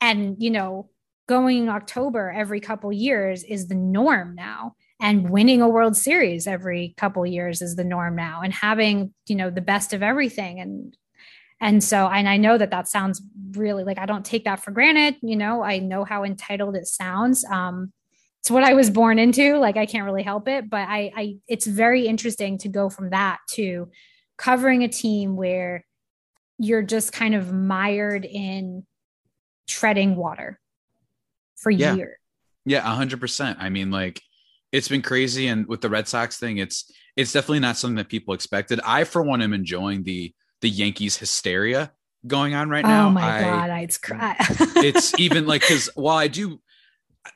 And, 0.00 0.36
you 0.38 0.50
know, 0.50 0.90
going 1.26 1.64
in 1.64 1.68
October 1.68 2.32
every 2.34 2.60
couple 2.60 2.92
years 2.92 3.42
is 3.44 3.68
the 3.68 3.74
norm 3.74 4.34
now. 4.34 4.74
And 5.00 5.28
winning 5.30 5.60
a 5.60 5.68
World 5.68 5.96
Series 5.96 6.46
every 6.46 6.94
couple 6.96 7.26
years 7.26 7.60
is 7.60 7.76
the 7.76 7.84
norm 7.84 8.16
now. 8.16 8.40
And 8.42 8.52
having, 8.52 9.12
you 9.26 9.36
know, 9.36 9.50
the 9.50 9.60
best 9.60 9.92
of 9.92 10.02
everything. 10.02 10.60
And, 10.60 10.96
and 11.60 11.84
so, 11.84 12.06
and 12.08 12.28
I 12.28 12.36
know 12.38 12.56
that 12.56 12.70
that 12.70 12.88
sounds 12.88 13.20
really 13.52 13.84
like 13.84 13.98
I 13.98 14.06
don't 14.06 14.24
take 14.24 14.44
that 14.44 14.62
for 14.62 14.70
granted. 14.70 15.16
You 15.22 15.36
know, 15.36 15.62
I 15.62 15.78
know 15.78 16.04
how 16.04 16.24
entitled 16.24 16.76
it 16.76 16.86
sounds. 16.86 17.44
Um, 17.44 17.92
it's 18.40 18.50
what 18.50 18.64
I 18.64 18.74
was 18.74 18.90
born 18.90 19.18
into. 19.18 19.58
Like 19.58 19.76
I 19.76 19.86
can't 19.86 20.04
really 20.04 20.22
help 20.22 20.48
it, 20.48 20.70
but 20.70 20.88
I, 20.88 21.10
I, 21.16 21.36
it's 21.48 21.66
very 21.66 22.06
interesting 22.06 22.58
to 22.58 22.68
go 22.68 22.88
from 22.88 23.10
that 23.10 23.38
to 23.52 23.90
covering 24.38 24.84
a 24.84 24.88
team 24.88 25.36
where 25.36 25.84
you're 26.58 26.82
just 26.82 27.12
kind 27.12 27.34
of 27.34 27.52
mired 27.52 28.24
in 28.24 28.86
treading 29.66 30.14
water 30.14 30.60
for 31.66 31.70
Yeah. 31.72 31.94
years. 31.94 32.16
Yeah, 32.64 32.80
hundred 32.82 33.18
percent. 33.20 33.58
I 33.60 33.68
mean, 33.70 33.90
like 33.90 34.20
it's 34.72 34.88
been 34.88 35.02
crazy, 35.02 35.48
and 35.48 35.66
with 35.66 35.80
the 35.80 35.88
Red 35.88 36.06
Sox 36.06 36.36
thing, 36.38 36.58
it's 36.58 36.90
it's 37.16 37.32
definitely 37.32 37.60
not 37.60 37.76
something 37.76 37.96
that 37.96 38.08
people 38.08 38.34
expected. 38.34 38.80
I, 38.84 39.02
for 39.04 39.22
one, 39.22 39.42
am 39.42 39.52
enjoying 39.52 40.02
the 40.04 40.32
the 40.60 40.68
Yankees 40.70 41.16
hysteria 41.16 41.92
going 42.26 42.54
on 42.54 42.68
right 42.68 42.84
oh 42.84 42.88
now. 42.88 43.06
oh 43.08 43.10
my 43.10 43.38
I- 43.38 43.40
god, 43.42 43.70
I'd 43.70 44.00
cry. 44.02 44.36
it's 44.76 45.18
even 45.18 45.46
like 45.46 45.62
because 45.62 45.88
while 45.94 46.16
I 46.16 46.28
do, 46.28 46.60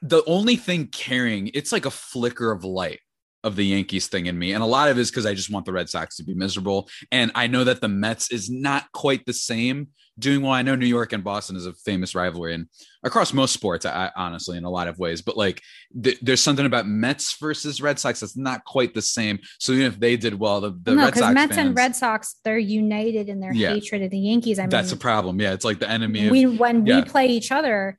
the 0.03 0.23
only 0.27 0.57
thing 0.57 0.87
carrying 0.89 1.51
it's 1.55 1.73
like 1.73 1.87
a 1.87 1.91
flicker 1.91 2.51
of 2.53 2.65
light 2.65 3.01
of 3.43 3.57
the 3.57 3.65
Yankees 3.67 4.07
thing 4.09 4.27
in 4.27 4.39
me, 4.39 4.53
and 4.53 4.63
a 4.63 4.67
lot 4.67 4.89
of 4.91 4.99
it 4.99 5.01
is 5.01 5.11
because 5.11 5.27
I 5.27 5.35
just 5.35 5.51
want 5.51 5.65
the 5.65 5.73
Red 5.73 5.89
Sox 5.89 6.17
to 6.17 6.25
be 6.25 6.35
miserable, 6.35 6.89
and 7.13 7.31
I 7.35 7.47
know 7.47 7.65
that 7.65 7.81
the 7.81 7.89
Mets 7.89 8.31
is 8.33 8.51
not 8.51 8.91
quite 8.93 9.25
the 9.27 9.33
same 9.33 9.89
doing 10.21 10.43
well. 10.43 10.53
I 10.53 10.63
know 10.63 10.77
New 10.77 10.87
York 10.87 11.13
and 11.13 11.25
Boston 11.25 11.57
is 11.57 11.67
a 11.67 11.73
famous 11.73 12.15
rivalry, 12.15 12.55
and 12.55 12.67
across 13.03 13.33
most 13.33 13.53
sports, 13.53 13.85
I, 13.85 14.11
honestly, 14.15 14.57
in 14.57 14.65
a 14.65 14.71
lot 14.71 14.87
of 14.87 14.99
ways, 14.99 15.23
but 15.23 15.37
like 15.37 15.61
th- 16.01 16.21
there's 16.23 16.41
something 16.41 16.67
about 16.67 16.87
Mets 16.87 17.37
versus 17.41 17.81
Red 17.81 17.99
Sox 17.99 18.21
that's 18.21 18.37
not 18.37 18.65
quite 18.65 18.95
the 18.95 19.03
same. 19.03 19.41
So 19.59 19.73
even 19.73 19.87
if 19.87 19.99
they 19.99 20.17
did 20.17 20.39
well, 20.39 20.61
the, 20.61 20.71
the 20.83 20.95
no, 20.95 21.05
Red 21.07 21.17
Sox 21.17 21.35
Mets 21.35 21.57
fans, 21.57 21.67
and 21.67 21.77
Red 21.77 21.97
Sox, 21.97 22.37
they're 22.45 22.59
united 22.59 23.29
in 23.29 23.41
their 23.41 23.53
Yeah. 23.53 23.71
hatred 23.75 24.03
of 24.03 24.11
the 24.11 24.19
Yankees. 24.19 24.59
I 24.59 24.63
mean, 24.63 24.71
that's 24.71 24.93
a 24.93 24.97
problem. 24.97 25.41
Yeah, 25.41 25.53
it's 25.53 25.65
like 25.65 25.81
the 25.81 25.91
enemy. 25.91 26.27
Of, 26.27 26.31
we 26.31 26.47
when 26.47 26.87
yeah. 26.87 27.01
we 27.01 27.03
play 27.05 27.27
each 27.27 27.51
other, 27.51 27.99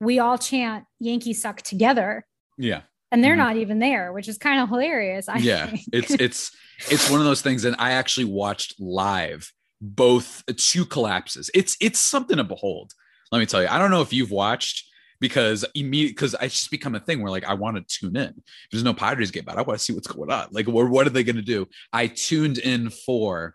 we 0.00 0.18
all 0.18 0.38
chant 0.38 0.84
"Yankees 0.98 1.40
suck" 1.42 1.62
together, 1.62 2.26
yeah. 2.58 2.82
and 3.12 3.22
they're 3.22 3.34
Mhm. 3.34 3.38
not 3.38 3.56
even 3.56 3.78
there, 3.78 4.12
which 4.12 4.28
is 4.28 4.38
kind 4.38 4.60
of 4.60 4.68
hilarious. 4.68 5.28
I 5.28 5.36
yeah 5.38 5.66
think. 5.70 5.82
it's 5.92 6.10
it's 6.12 6.50
it's 6.90 7.08
one 7.10 7.20
of 7.20 7.24
those 7.24 7.40
things 7.40 7.64
and 7.64 7.76
i 7.78 7.92
actually 7.92 8.24
watched 8.24 8.74
live 8.80 9.52
both 9.84 10.42
two 10.56 10.84
collapses 10.84 11.50
it's 11.54 11.76
it's 11.80 11.98
something 11.98 12.38
to 12.38 12.44
behold 12.44 12.92
let 13.30 13.38
me 13.38 13.46
tell 13.46 13.62
you 13.62 13.68
i 13.68 13.78
don't 13.78 13.90
know 13.90 14.02
if 14.02 14.12
you've 14.12 14.30
watched 14.30 14.88
because 15.20 15.64
immediate 15.74 16.10
because 16.10 16.34
I 16.34 16.48
just 16.48 16.70
become 16.70 16.94
a 16.94 17.00
thing 17.00 17.22
where 17.22 17.30
like 17.30 17.46
I 17.46 17.54
want 17.54 17.76
to 17.76 17.98
tune 17.98 18.14
in. 18.14 18.42
There's 18.70 18.84
no 18.84 18.92
Padres 18.92 19.30
game, 19.30 19.44
but 19.46 19.56
I 19.56 19.62
want 19.62 19.78
to 19.78 19.82
see 19.82 19.94
what's 19.94 20.06
going 20.06 20.30
on. 20.30 20.48
Like, 20.50 20.66
what, 20.66 20.90
what 20.90 21.06
are 21.06 21.10
they 21.10 21.24
going 21.24 21.36
to 21.36 21.42
do? 21.42 21.66
I 21.92 22.08
tuned 22.08 22.58
in 22.58 22.90
for. 22.90 23.54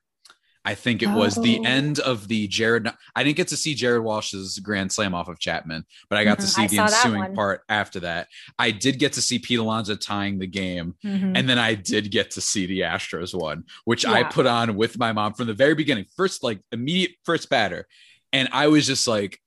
I 0.70 0.76
think 0.76 1.02
it 1.02 1.10
was 1.10 1.34
the 1.34 1.58
Oh. 1.60 1.64
end 1.64 2.00
of 2.00 2.28
the 2.28 2.48
Jared. 2.48 2.88
I 3.16 3.24
didn't 3.24 3.38
get 3.38 3.48
to 3.48 3.58
see 3.58 3.74
Jared 3.74 4.04
Walsh's 4.04 4.60
grand 4.60 4.92
slam 4.92 5.16
off 5.16 5.28
of 5.28 5.40
Chapman, 5.40 5.84
but 6.12 6.20
I 6.20 6.24
got 6.24 6.38
to 6.40 6.46
Mhm, 6.46 6.50
see 6.56 6.62
I 6.62 6.68
the 6.68 6.80
ensuing 6.84 7.34
part 7.34 7.64
after 7.70 8.00
that. 8.02 8.28
I 8.60 8.70
did 8.70 9.00
get 9.00 9.14
to 9.14 9.22
see 9.22 9.40
Pete 9.40 9.58
Alonso 9.58 9.96
tying 9.96 10.38
the 10.38 10.46
game, 10.46 10.94
Mhm. 11.04 11.36
and 11.36 11.50
then 11.50 11.58
I 11.58 11.74
did 11.74 12.12
get 12.12 12.30
to 12.32 12.42
see 12.42 12.68
the 12.68 12.82
Astros 12.82 13.34
one, 13.34 13.64
which 13.86 14.06
I 14.06 14.22
put 14.24 14.46
on 14.46 14.76
with 14.76 15.00
my 15.00 15.12
mom 15.12 15.34
from 15.34 15.48
the 15.48 15.56
very 15.56 15.74
beginning, 15.74 16.06
first 16.16 16.44
like 16.44 16.60
immediate 16.72 17.16
first 17.26 17.50
batter, 17.50 17.88
and 18.32 18.48
I 18.52 18.68
was 18.68 18.86
just 18.86 19.08
like, 19.08 19.42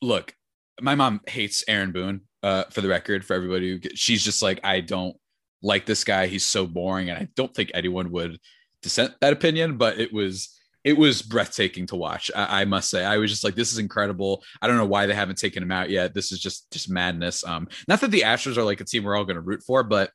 "Look, 0.00 0.34
my 0.80 0.94
mom 0.94 1.20
hates 1.26 1.64
Aaron 1.68 1.92
Boone. 1.92 2.22
Uh, 2.42 2.64
for 2.70 2.80
the 2.80 2.88
record, 2.88 3.24
for 3.26 3.34
everybody, 3.34 3.72
who 3.72 3.80
she's 3.96 4.22
just 4.24 4.40
like, 4.40 4.60
I 4.64 4.80
don't 4.80 5.16
like 5.62 5.84
this 5.84 6.04
guy. 6.04 6.28
He's 6.28 6.46
so 6.46 6.64
boring, 6.66 7.10
and 7.10 7.18
I 7.18 7.26
don't 7.34 7.52
think 7.52 7.72
anyone 7.74 8.10
would 8.12 8.38
dissent 8.82 9.14
that 9.20 9.32
opinion. 9.32 9.76
But 9.76 9.98
it 9.98 10.12
was." 10.12 10.52
It 10.84 10.96
was 10.96 11.20
breathtaking 11.20 11.88
to 11.88 11.96
watch. 11.96 12.30
I, 12.32 12.60
I 12.60 12.64
must 12.64 12.90
say, 12.90 13.04
I 13.04 13.16
was 13.16 13.28
just 13.28 13.42
like, 13.42 13.56
"This 13.56 13.72
is 13.72 13.78
incredible." 13.78 14.44
I 14.62 14.68
don't 14.68 14.76
know 14.76 14.86
why 14.86 15.06
they 15.06 15.14
haven't 15.14 15.36
taken 15.36 15.60
him 15.60 15.72
out 15.72 15.90
yet. 15.90 16.14
This 16.14 16.30
is 16.30 16.38
just 16.38 16.70
just 16.70 16.88
madness. 16.88 17.44
Um, 17.44 17.66
not 17.88 18.00
that 18.02 18.12
the 18.12 18.20
Astros 18.20 18.56
are 18.56 18.62
like 18.62 18.80
a 18.80 18.84
team 18.84 19.02
we're 19.02 19.16
all 19.16 19.24
going 19.24 19.34
to 19.34 19.40
root 19.40 19.64
for, 19.66 19.82
but 19.82 20.12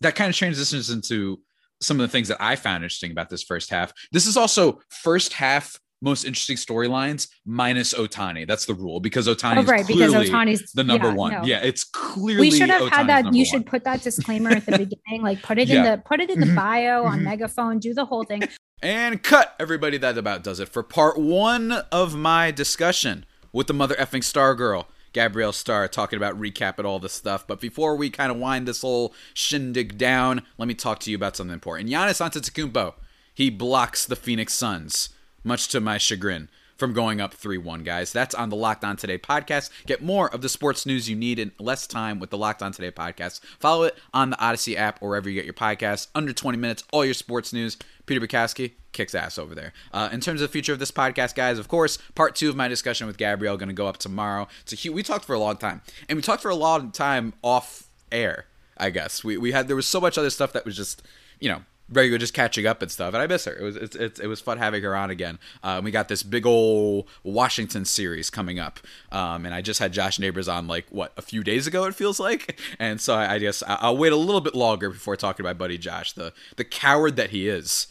that 0.00 0.14
kind 0.14 0.30
of 0.30 0.36
transitions 0.36 0.90
into 0.90 1.40
some 1.80 1.98
of 1.98 2.02
the 2.02 2.12
things 2.12 2.28
that 2.28 2.40
I 2.40 2.54
found 2.54 2.84
interesting 2.84 3.10
about 3.10 3.30
this 3.30 3.42
first 3.42 3.70
half. 3.70 3.92
This 4.12 4.28
is 4.28 4.36
also 4.36 4.80
first 4.90 5.32
half 5.32 5.80
most 6.02 6.24
interesting 6.24 6.56
storylines 6.56 7.28
minus 7.46 7.94
Ohtani. 7.94 8.46
That's 8.46 8.66
the 8.66 8.74
rule 8.74 9.00
because 9.00 9.26
Ohtani 9.28 9.56
Oh, 9.56 9.60
is 9.60 9.66
right, 9.68 9.86
because 9.86 10.10
clearly 10.10 10.28
Ohtani's 10.28 10.72
the 10.72 10.84
number 10.84 11.08
yeah, 11.08 11.14
one. 11.14 11.32
no. 11.32 11.44
Yeah, 11.44 11.60
it's 11.62 11.84
clearly 11.84 12.40
we 12.40 12.50
should 12.50 12.68
have 12.68 12.82
Ohtani's 12.82 12.90
had 12.96 13.08
that. 13.08 13.24
You 13.26 13.30
one. 13.40 13.44
should 13.44 13.66
put 13.66 13.84
that 13.84 14.02
disclaimer 14.02 14.50
at 14.50 14.66
the 14.66 14.72
beginning, 14.78 15.22
like 15.22 15.40
put 15.42 15.58
it 15.58 15.68
Yeah. 15.68 15.76
in 15.76 15.82
the 15.84 15.98
put 16.04 16.20
it 16.20 16.28
in 16.28 16.40
the 16.40 16.46
Mhm. 16.46 16.56
bio 16.56 17.04
on 17.04 17.20
Mhm. 17.20 17.22
megaphone, 17.22 17.78
do 17.78 17.94
the 17.94 18.04
whole 18.04 18.24
thing. 18.24 18.42
And 18.82 19.22
cut, 19.22 19.54
everybody. 19.60 19.96
That 19.96 20.18
about 20.18 20.42
does 20.42 20.58
it 20.60 20.68
for 20.68 20.82
part 20.82 21.16
one 21.16 21.70
of 21.92 22.16
my 22.16 22.50
discussion 22.50 23.24
with 23.52 23.68
the 23.68 23.74
mother 23.74 23.94
effing 23.94 24.24
star 24.24 24.56
girl, 24.56 24.88
Gabrielle 25.12 25.52
Starr, 25.52 25.86
talking 25.86 26.16
about 26.16 26.40
recap 26.40 26.78
and 26.78 26.86
all 26.86 26.98
this 26.98 27.12
stuff. 27.12 27.46
But 27.46 27.60
before 27.60 27.94
we 27.94 28.10
kind 28.10 28.32
of 28.32 28.38
wind 28.38 28.66
this 28.66 28.80
whole 28.80 29.14
shindig 29.34 29.98
down, 29.98 30.42
let 30.58 30.66
me 30.66 30.74
talk 30.74 30.98
to 31.00 31.10
you 31.10 31.16
about 31.16 31.36
something 31.36 31.54
important. 31.54 31.90
Giannis 31.90 32.20
Antetokounmpo, 32.20 32.94
he 33.34 33.50
blocks 33.50 34.04
the 34.04 34.16
Phoenix 34.16 34.52
Suns, 34.54 35.10
much 35.44 35.68
to 35.68 35.80
my 35.80 35.98
chagrin. 35.98 36.48
From 36.78 36.94
going 36.94 37.20
up 37.20 37.34
3 37.34 37.58
1, 37.58 37.84
guys. 37.84 38.12
That's 38.12 38.34
on 38.34 38.48
the 38.48 38.56
Locked 38.56 38.82
On 38.82 38.96
Today 38.96 39.16
podcast. 39.16 39.70
Get 39.86 40.02
more 40.02 40.28
of 40.34 40.42
the 40.42 40.48
sports 40.48 40.84
news 40.84 41.08
you 41.08 41.14
need 41.14 41.38
in 41.38 41.52
less 41.60 41.86
time 41.86 42.18
with 42.18 42.30
the 42.30 42.38
Locked 42.38 42.60
On 42.60 42.72
Today 42.72 42.90
podcast. 42.90 43.40
Follow 43.60 43.84
it 43.84 43.96
on 44.12 44.30
the 44.30 44.36
Audacy 44.36 44.74
app 44.74 45.00
or 45.00 45.10
wherever 45.10 45.28
you 45.28 45.36
get 45.36 45.44
your 45.44 45.54
podcasts. 45.54 46.08
Under 46.12 46.32
20 46.32 46.58
minutes, 46.58 46.82
all 46.92 47.04
your 47.04 47.14
sports 47.14 47.52
news. 47.52 47.76
Peter 48.06 48.20
Bukowski 48.20 48.72
kicks 48.90 49.14
ass 49.14 49.38
over 49.38 49.54
there. 49.54 49.72
Uh, 49.92 50.08
in 50.10 50.18
terms 50.20 50.40
of 50.40 50.48
the 50.48 50.52
future 50.52 50.72
of 50.72 50.80
this 50.80 50.90
podcast, 50.90 51.36
guys, 51.36 51.58
of 51.58 51.68
course, 51.68 51.98
part 52.16 52.34
two 52.34 52.48
of 52.48 52.56
my 52.56 52.66
discussion 52.66 53.06
with 53.06 53.16
Gabrielle 53.16 53.56
going 53.56 53.68
to 53.68 53.74
go 53.74 53.86
up 53.86 53.98
tomorrow. 53.98 54.48
It's 54.62 54.72
a 54.72 54.76
huge, 54.76 54.94
we 54.94 55.04
talked 55.04 55.24
for 55.24 55.34
a 55.34 55.38
long 55.38 55.58
time, 55.58 55.82
and 56.08 56.16
we 56.16 56.22
talked 56.22 56.42
for 56.42 56.50
a 56.50 56.56
long 56.56 56.90
time 56.90 57.34
off 57.42 57.88
air. 58.10 58.46
I 58.76 58.90
guess 58.90 59.22
we 59.22 59.36
we 59.36 59.52
had 59.52 59.68
there 59.68 59.76
was 59.76 59.86
so 59.86 60.00
much 60.00 60.18
other 60.18 60.30
stuff 60.30 60.52
that 60.54 60.64
was 60.64 60.76
just 60.76 61.02
you 61.38 61.48
know 61.48 61.62
regular 61.92 62.18
just 62.18 62.34
catching 62.34 62.66
up 62.66 62.82
and 62.82 62.90
stuff, 62.90 63.14
and 63.14 63.22
I 63.22 63.26
miss 63.26 63.44
her. 63.44 63.52
It 63.52 63.62
was 63.62 63.76
it's, 63.76 63.96
it's, 63.96 64.20
it 64.20 64.26
was 64.26 64.40
fun 64.40 64.58
having 64.58 64.82
her 64.82 64.94
on 64.96 65.10
again. 65.10 65.38
Uh, 65.62 65.80
we 65.82 65.90
got 65.90 66.08
this 66.08 66.22
big 66.22 66.46
old 66.46 67.06
Washington 67.22 67.84
series 67.84 68.30
coming 68.30 68.58
up, 68.58 68.80
um, 69.10 69.46
and 69.46 69.54
I 69.54 69.62
just 69.62 69.78
had 69.80 69.92
Josh 69.92 70.18
Neighbors 70.18 70.48
on 70.48 70.66
like 70.66 70.86
what 70.90 71.12
a 71.16 71.22
few 71.22 71.42
days 71.44 71.66
ago. 71.66 71.84
It 71.84 71.94
feels 71.94 72.18
like, 72.18 72.58
and 72.78 73.00
so 73.00 73.14
I, 73.14 73.34
I 73.34 73.38
guess 73.38 73.62
I- 73.62 73.78
I'll 73.80 73.96
wait 73.96 74.12
a 74.12 74.16
little 74.16 74.40
bit 74.40 74.54
longer 74.54 74.90
before 74.90 75.16
talking 75.16 75.44
about 75.44 75.58
buddy 75.58 75.78
Josh, 75.78 76.12
the 76.12 76.32
the 76.56 76.64
coward 76.64 77.16
that 77.16 77.30
he 77.30 77.48
is 77.48 77.86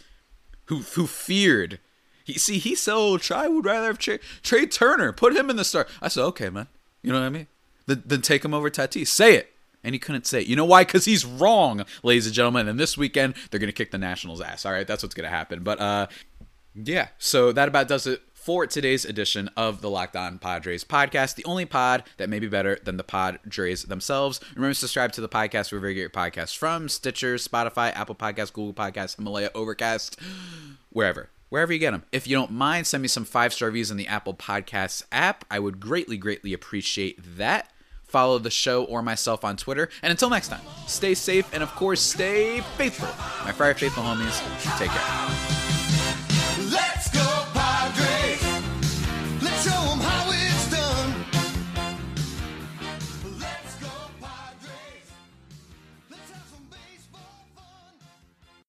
who 0.66 0.80
who 0.80 1.08
feared. 1.08 1.80
He 2.24 2.34
see 2.34 2.60
he 2.60 2.76
said, 2.76 2.94
"I 3.32 3.48
would 3.48 3.66
rather 3.66 3.88
have 3.88 3.98
Trea, 3.98 4.20
Trea 4.44 4.68
Turner. 4.68 5.12
Put 5.12 5.36
him 5.36 5.50
in 5.50 5.56
the 5.56 5.64
start." 5.66 5.90
I 6.02 6.08
said, 6.08 6.24
"Okay, 6.26 6.50
man. 6.50 6.68
You 7.02 7.12
know 7.12 7.20
what 7.20 7.26
I 7.26 7.30
mean? 7.30 7.48
Then, 7.88 8.04
then 8.06 8.22
take 8.22 8.46
him 8.46 8.54
over 8.54 8.70
Tatis. 8.70 9.08
Say 9.08 9.36
it." 9.36 9.51
And 9.84 9.96
he 9.96 10.00
couldn't 10.00 10.28
say 10.28 10.42
it. 10.42 10.48
You 10.48 10.56
know 10.56 10.66
why? 10.66 10.84
Because 10.84 11.06
he's 11.06 11.26
wrong, 11.26 11.86
ladies 12.04 12.26
and 12.26 12.36
gentlemen. 12.36 12.68
And 12.68 12.80
this 12.80 12.98
weekend 12.98 13.36
they're 13.50 13.60
gonna 13.60 13.72
kick 13.72 13.92
the 13.92 13.98
Nationals' 13.98 14.42
ass. 14.42 14.66
All 14.66 14.72
right, 14.72 14.88
that's 14.88 15.04
what's 15.04 15.16
gonna 15.16 15.30
happen. 15.30 15.64
But 15.64 15.80
uh, 15.80 16.08
yeah. 16.76 17.10
So 17.18 17.52
that 17.52 17.68
about 17.68 17.88
does 17.88 18.08
it 18.08 18.22
for 18.42 18.66
today's 18.66 19.06
edition 19.06 19.52
of 19.56 19.82
the 19.82 19.90
Locked 19.90 20.16
On 20.16 20.40
Padres 20.40 20.84
podcast, 20.84 21.36
the 21.36 21.46
only 21.46 21.64
pod 21.64 22.04
that 22.18 22.28
may 22.28 22.40
be 22.40 22.48
better 22.48 22.80
than 22.84 22.98
the 22.98 23.04
Padres 23.04 23.84
themselves. 23.84 24.40
Remember 24.56 24.74
to 24.74 24.80
subscribe 24.80 25.12
to 25.12 25.22
the 25.22 25.30
podcast 25.30 25.72
wherever 25.72 25.88
you 25.88 25.94
get 25.94 26.02
your 26.02 26.10
podcasts 26.10 26.58
from 26.58 26.90
Stitcher, 26.90 27.36
Spotify, 27.36 27.96
Apple 27.96 28.16
Podcasts, 28.16 28.52
Google 28.52 28.74
Podcasts, 28.74 29.16
Himalaya, 29.16 29.52
Overcast, 29.54 30.20
wherever. 30.90 31.30
Wherever 31.50 31.72
you 31.72 31.78
get 31.78 31.92
them. 31.92 32.04
If 32.12 32.28
you 32.28 32.36
don't 32.36 32.50
mind, 32.50 32.88
send 32.88 33.04
me 33.04 33.08
some 33.08 33.26
five 33.26 33.54
star 33.54 33.68
reviews 33.68 33.92
in 33.92 33.98
the 33.98 34.08
Apple 34.08 34.34
Podcasts 34.34 35.04
app. 35.12 35.46
I 35.52 35.60
would 35.60 35.80
greatly, 35.80 36.18
greatly 36.18 36.52
appreciate 36.52 37.20
that 37.38 37.72
follow 38.12 38.38
the 38.38 38.52
show 38.52 38.84
or 38.84 39.02
myself 39.02 39.44
on 39.46 39.58
Twitter. 39.58 39.90
And 40.04 40.12
until 40.12 40.30
next 40.30 40.50
time, 40.50 40.62
stay 40.88 41.14
safe 41.16 41.52
and, 41.54 41.64
of 41.64 41.74
course, 41.76 42.02
stay 42.02 42.62
faithful. 42.78 43.08
My 43.46 43.52
Friar 43.52 43.74
Faithful 43.74 44.04
homies, 44.04 44.40
take 44.78 44.90
care. 44.90 45.02
Let's 46.72 47.11